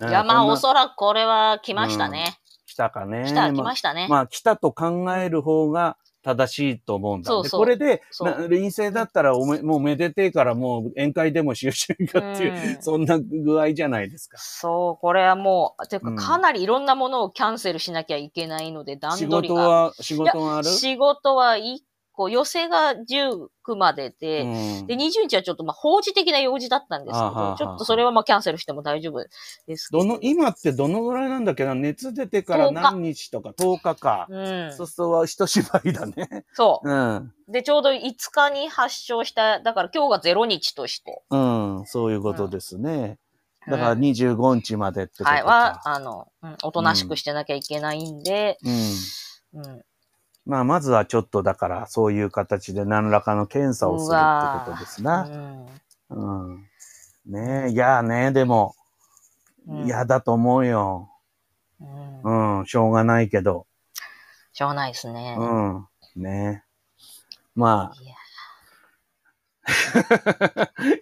[0.00, 0.08] うん。
[0.08, 2.38] いや、まあ、おそらくこれは来ましたね。
[2.72, 3.24] 来たかね。
[3.26, 4.06] 来た、来ましたね。
[4.08, 7.28] まあ来たと考える方が正しいと思うんだ。
[7.28, 14.38] そうそうでこれで陰性だったらおめもうめでてえからもう宴会でもしようかっていう、うんそんな具合じゃないですか。
[14.38, 19.60] そう、これはもう、ていうか、うんかなりいろんなものをキャンセルしなきゃいけないので、段仕取りが。
[19.62, 20.68] 事は、仕事がある？
[20.68, 21.78] 仕事は1
[22.12, 24.46] 個、寄せが19までで、う
[24.82, 29.24] んで、20日はちょっと、まあ、法事的な用事だったんですけあはあはあど、ちょっとそれはまあ、キャンセルしても大丈夫
[29.66, 30.04] ですけど。
[30.04, 31.74] どの、今ってどのぐらいなんだっけな？
[31.74, 34.26] 熱出てから10日何日とか10日か。
[34.28, 34.72] うん。
[34.76, 36.44] そうすると一縛りだね。
[36.54, 36.90] そう。
[36.90, 37.32] うん。
[37.48, 41.22] で、ちょうど5日に発症した、だから今日が0日として。
[41.30, 41.82] うん。
[41.86, 43.18] そういうことですね。
[43.68, 45.30] だから25日までってことか。
[45.30, 48.58] はい、は、あの、うん、おとなしくしてなきゃいけないんで、
[49.54, 49.62] うん。
[49.62, 49.82] うん。
[50.44, 55.22] まあ、まずはちょっとだから、そういう形で何らかの検査をするってことですうな。
[55.22, 55.66] ん
[56.10, 56.66] うん。
[57.26, 58.74] ねえ、いやね、でも、
[59.68, 61.08] うん嫌だと思うよ。
[62.24, 63.66] うんうん、しょうがないけど。
[64.52, 65.36] しょうがないですね。
[65.38, 65.86] うん。
[66.16, 66.64] ね
[67.54, 67.96] まあ、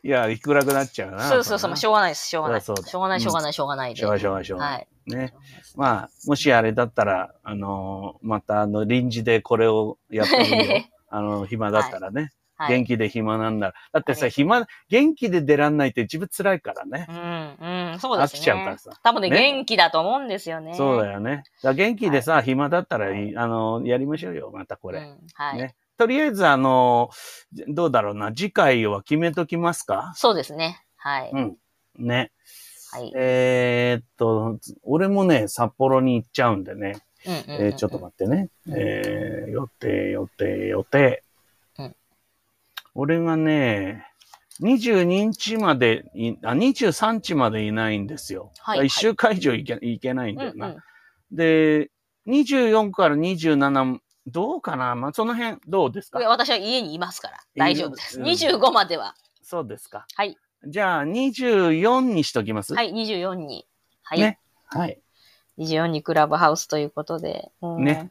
[0.02, 1.28] いや、 いくらくなっちゃうな。
[1.28, 2.28] そうそうそう、まあこしょうがないです。
[2.28, 2.60] しょうがない。
[2.60, 3.96] しそうだょうがない、しょうがない、しょうがないで。
[3.96, 4.88] しょうがないしょうがないしょうがないはい。
[5.10, 5.34] れね。
[5.76, 10.84] まあ、もしあれだったら、あのーまたあの、臨時でこれをやってみよう。
[11.08, 12.20] あの、暇だったらね。
[12.22, 12.30] はい
[12.68, 13.72] 元気で暇なんだ。
[13.90, 17.06] だってさ、はい暇、元気で出らんないって自分辛いからね。
[17.08, 18.38] うん、うん、そうですね。
[18.38, 20.74] 飽きちゃうからさ多分ね、ね元気だと思うんですよね。
[20.74, 21.44] そうだよね。
[21.62, 24.98] 元気でさ、暇だったらいい、あの、やりましょうよ、またこれ。
[24.98, 25.56] うんはい。
[25.56, 25.74] ね。
[25.96, 27.08] とりあえず、あの、
[27.68, 30.12] どうだろうな、次回は決めときますか？
[30.14, 30.84] そうですね。
[30.96, 31.30] はい。
[31.32, 31.56] うん。
[31.98, 32.30] ね。
[32.92, 33.12] はい。
[33.16, 37.00] えーっと、俺もね、札幌に行っちゃうんでね。
[37.26, 38.48] うんうんうんえーちょっと待ってね。
[38.66, 41.22] うんえー、予定、予定、予定。
[41.78, 41.96] うん
[42.94, 44.06] 俺がね、
[44.62, 48.50] 22日までい、あ、23日までいないんですよ。
[48.58, 50.66] はい1週間以上行け行けないんだよな。
[50.66, 50.80] うんうん
[51.32, 51.90] で、
[52.26, 54.96] 24から27、どうかな？
[54.96, 56.18] まあ、その辺、どうですか？
[56.18, 58.18] いや私は家にいますから、大丈夫です。
[58.18, 59.14] うん25までは。
[59.42, 60.06] そうですか。
[60.16, 60.36] はい。
[60.66, 62.74] じゃあ、24にしときます？。
[62.74, 63.66] はいい、24に。
[64.02, 64.20] はい。
[64.20, 65.00] ねはい。
[65.58, 67.50] 24にクラブハウスということで。
[67.62, 68.10] うんね。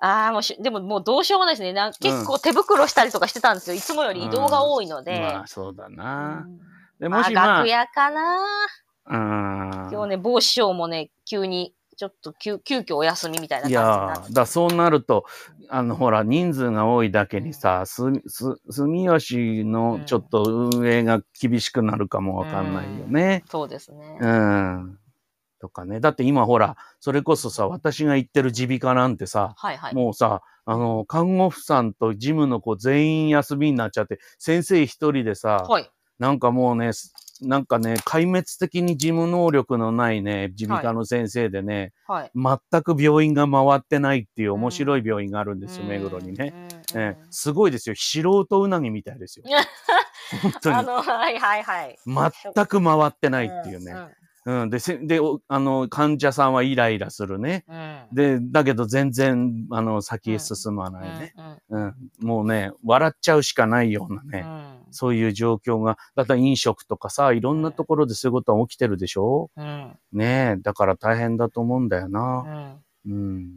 [0.00, 1.72] ああ、もうし、でももうどうしようもないですね。
[1.72, 3.74] なん結構手袋したりとかしてたんですよ。
[3.76, 5.20] いつもより移動が多いので。
[5.20, 6.40] まあ、そうだうな。
[6.40, 6.58] ん
[7.00, 8.38] で、まあ、もしまあ楽、屋かな。
[9.06, 9.90] うん。
[9.90, 15.24] 今日ね、某師匠もね、急に、ちょっと急、急遽お休みみたいないや感じになってーだそうなると、
[15.68, 23.42] あの、ほら、人数が多いだけにさ、す、す、住吉のちょっと運営が厳しくなるかもわかんないよね。
[23.50, 24.16] そうですね。
[24.20, 24.98] うん。
[25.60, 25.98] とかね。
[25.98, 29.94] だって今ほら、それこそさ、私が行ってる耳鼻科なんてさ、はいはい。
[29.96, 35.90] もうさ、あの、看護婦さんと事務の子全員休みになっちゃって、先生一人でさ、はい。
[36.20, 37.12] なんかもうね、す
[37.42, 42.32] なんかね、壊滅的に事務能力のないね、耳鼻科の先生でね、はい。
[42.34, 46.52] 全く病院が回ってないっていう面白い病院があるんですよ、目黒にね。
[46.94, 47.00] うん。
[47.00, 47.94] ええすごいですよ。
[47.96, 49.44] 素人うなぎみたいですよ。
[50.42, 50.76] 本当に。
[50.76, 51.96] あの、はいはいはい。
[52.06, 53.92] 全く回ってないっていうね。
[53.92, 54.10] ん
[54.48, 54.70] うん。
[54.70, 57.64] で、せで、おあの、患者さんはイライラするね。
[57.68, 58.14] うん。
[58.14, 61.34] で、だけど全然、あの、先へ進まないね。
[61.70, 62.26] うんうん。
[62.26, 64.44] もうね、笑っちゃうしかないようなね。
[64.46, 69.50] うんそういう状況が、だから飲食とかさ、いろんなところでそういうことは起きてるでしょ？
[69.54, 69.98] うん。
[70.12, 72.20] ねえ、だから大変だと思うんだような。
[72.40, 72.82] ん。
[73.06, 73.50] うん。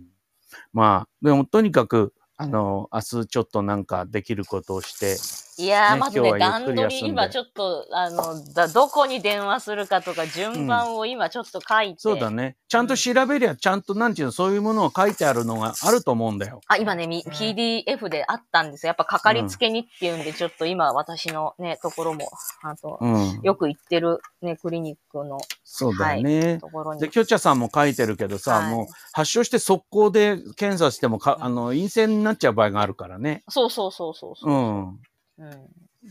[0.74, 5.16] まあ、でもとにかく、あの、明日ちょっとなんかできることをして、
[5.62, 12.00] いやー、ねまずね、段取り、今ちょっと、あの、だどこに電話するかとか、順番を今ちょっと書いて。
[12.00, 12.56] そうだね。
[12.68, 16.62] ちゃんと調べりゃ、ちゃんとなんていうの、そういうものを書いてあるのがあると思うんだよ。
[16.68, 18.90] あ、今ね、み PDF であったんですよ。
[18.90, 22.32] やっぱかかりつけにっていうんで、ちょっと今私のね、ところも、
[22.64, 23.40] あと、うん。
[23.44, 26.58] よく行ってるね、クリニックのそうだよね。
[26.60, 27.02] ところに。
[27.02, 33.44] で、きょちゃさんも書いてるけどさ、はいもう発症して速攻で検査してもか、うんあの、陰性になっちゃう場合があるからね。
[33.50, 34.56] そうそうそうそうそうう。
[34.56, 35.00] ん。
[35.42, 35.70] うん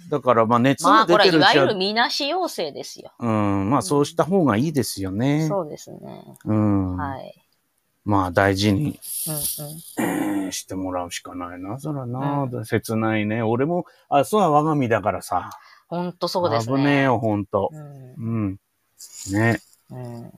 [0.09, 3.13] だから、まあ、熱まあ、が出これはいわてるうちは、ゆるみなし陽性ですよ。
[3.19, 5.49] うん、まあ、そうした方がいいですよね。
[5.49, 6.25] そうですね。
[6.45, 6.97] うん。
[6.97, 7.35] はい。
[8.05, 9.37] まあ、大事に、うんう
[9.69, 10.45] ん。
[10.45, 12.49] えーしてもらうしかないな、そらな。
[12.65, 13.43] 切ないね。
[13.43, 15.51] 俺も、あ、そうは我が身だからさ。
[15.89, 16.77] ほんとそうですね。
[16.77, 17.71] 危ねえよ、ほんと。
[17.73, 18.61] うんうん。
[19.33, 19.61] ね。
[19.91, 20.33] うん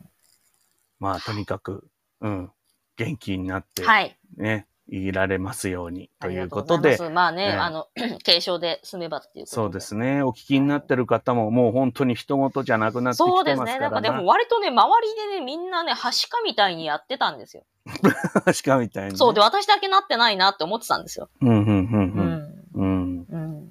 [0.99, 1.89] まあ、とにかく、
[2.21, 2.51] うん。
[2.97, 4.17] 元気になって、はい。
[4.37, 7.11] ね、いられますように、ということでま、す。
[7.11, 7.89] まあね、ねあの、
[8.25, 9.47] 軽症で済めばっていうことで。
[9.47, 10.23] そうですね。
[10.23, 13.67] お聞きになってる方も、もう本当に人事じゃなくなってきそうですね。
[13.67, 17.65] てますからなんかでも割とね、周りでね、みんなね、はしかみたいにやってたんですよ。
[18.45, 19.17] 確かみたいにね。
[19.17, 21.29] そうで、私だけなってないなって思ってたんですよ。
[21.41, 22.31] うん、うん、う、うんうん。
[22.31, 22.63] ん。
[22.75, 23.27] うん。
[23.31, 23.71] うん。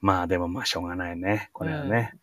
[0.00, 1.50] まあ、でもまあ、しょうがないね。
[1.52, 2.12] これはね。
[2.14, 2.20] うん、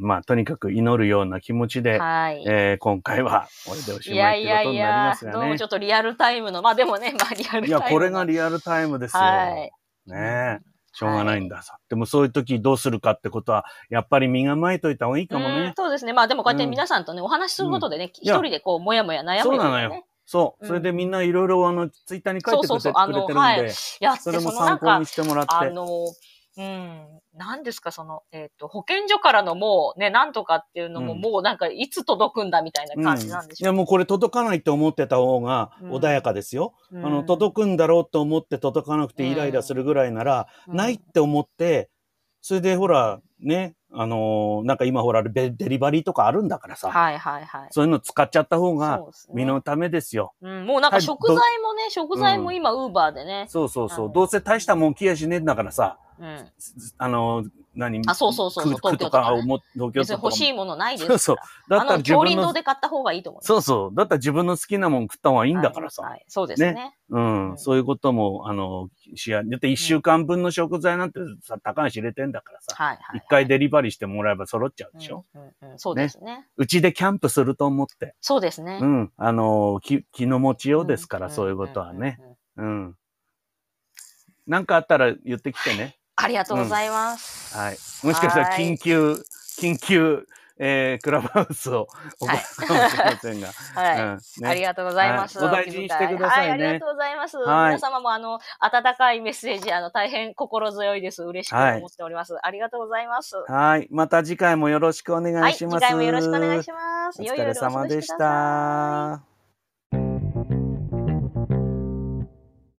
[0.00, 2.44] まあ、とにかく祈るような気持ちで、はい。
[2.46, 5.66] えー今回は、これでおしいやいやいまいってことになりまやす、がねどうもちょ。
[5.66, 7.66] っとリアルタイムの、まあでもね、まあリアルタイムの。
[7.66, 9.22] いや、これがリアルタイムですよ。
[9.22, 10.10] はい。
[10.10, 10.76] ねえ。
[10.92, 11.78] しょうがないんださ。
[11.90, 15.74] でもそういう時どうするかってことは、やっぱり身構えといた方がいいかもうんね。
[15.76, 16.12] そうですね。
[16.12, 20.04] まあでもこうやってうん皆さんとね、お話しすることでね、一いや人でこう、もやもや悩むそうなのよ。
[20.24, 20.62] そう。
[20.62, 25.54] うんそれでみんないろいろあの、ツイッターに書いてくれてそうそうそうあのはいで、やって、それも参考に、してもらって。
[25.54, 25.86] あの、
[26.58, 31.20] うん、何ですか、その、えっ、と、保健所からのもうね、なんとかっていうのも、うん。
[31.20, 35.92] もうなんか、いつ届くんだみたいな感じなんでしょう、いや、もうこれ届かないって思ってた方がうん。
[35.92, 36.74] 穏やかですよ。
[36.90, 37.06] うん。
[37.06, 40.76] あの、届くんだろうと思って届かなくてイライラするぐらいなら、うん。
[40.76, 41.90] ないって思って、
[42.40, 47.68] それでほら、ね、あのーなんか今ほら、デデリバリーとかあるんだからさ、はいはいはい。
[47.70, 49.02] そういうの使っちゃった方が
[49.34, 50.32] 身のためですよ。
[50.40, 53.46] うん、もうなんかはい食材もね、食材も今、ウーバーでね。
[53.48, 54.06] そうそうそう。
[54.06, 54.08] う。
[54.10, 56.50] んどうせ大したもん来やしねえんだからさ、うん。
[56.98, 58.00] あのー何？
[58.06, 59.42] あそうそうそうそう東京とかね
[59.74, 61.18] 東京とかも欲しいものないですから。
[61.18, 61.70] そうそう。
[61.70, 63.46] だったら自分ので買った方がいいと思います。
[63.46, 63.94] そうそう。
[63.94, 66.02] だったら自分の好きなもん食った方がいいんだからさ。
[66.02, 66.96] はいはいそうですね。
[67.10, 73.18] うん、うんそういうことも、あの、しや、だって一週間分の食材なんてさ、高橋入れてんだからさ、はいはい。
[73.18, 76.46] 一、回デリバリーしてもらえば揃っちゃうでしょ、うんうんうんそうですね。
[76.56, 78.14] うちでキャンプすると思って。
[78.20, 78.78] そうですね。
[78.80, 79.12] うん。
[79.16, 82.18] あの、気、気の持ちようですから、んそういうことはね。。
[82.56, 82.96] うん。
[84.46, 85.96] なんかあったら言ってきてね。
[86.16, 87.56] ありがとうございます。
[87.56, 87.78] はい。
[88.02, 89.22] もしかしたらはい緊急、
[89.60, 90.26] 緊急、
[90.58, 91.86] えー、クラブハウスを
[92.18, 93.48] 行はうかもしれませんが。
[93.74, 94.00] はい。
[94.00, 95.38] うんねありがとうございます。
[95.38, 97.36] はいお大事にしてくださいねはい、ありがとうございます。
[97.36, 101.22] はい皆様もあの、温かいメッセージ、あの、大変心強いです。
[101.22, 102.34] 嬉しく思っております。
[102.42, 103.36] ありがとうございます。
[103.46, 103.88] はい。
[103.90, 105.80] また次回もよろしくお願はいい、します。
[105.80, 107.20] 次回もよろしくお願いします。
[107.20, 109.35] お疲れ様でした。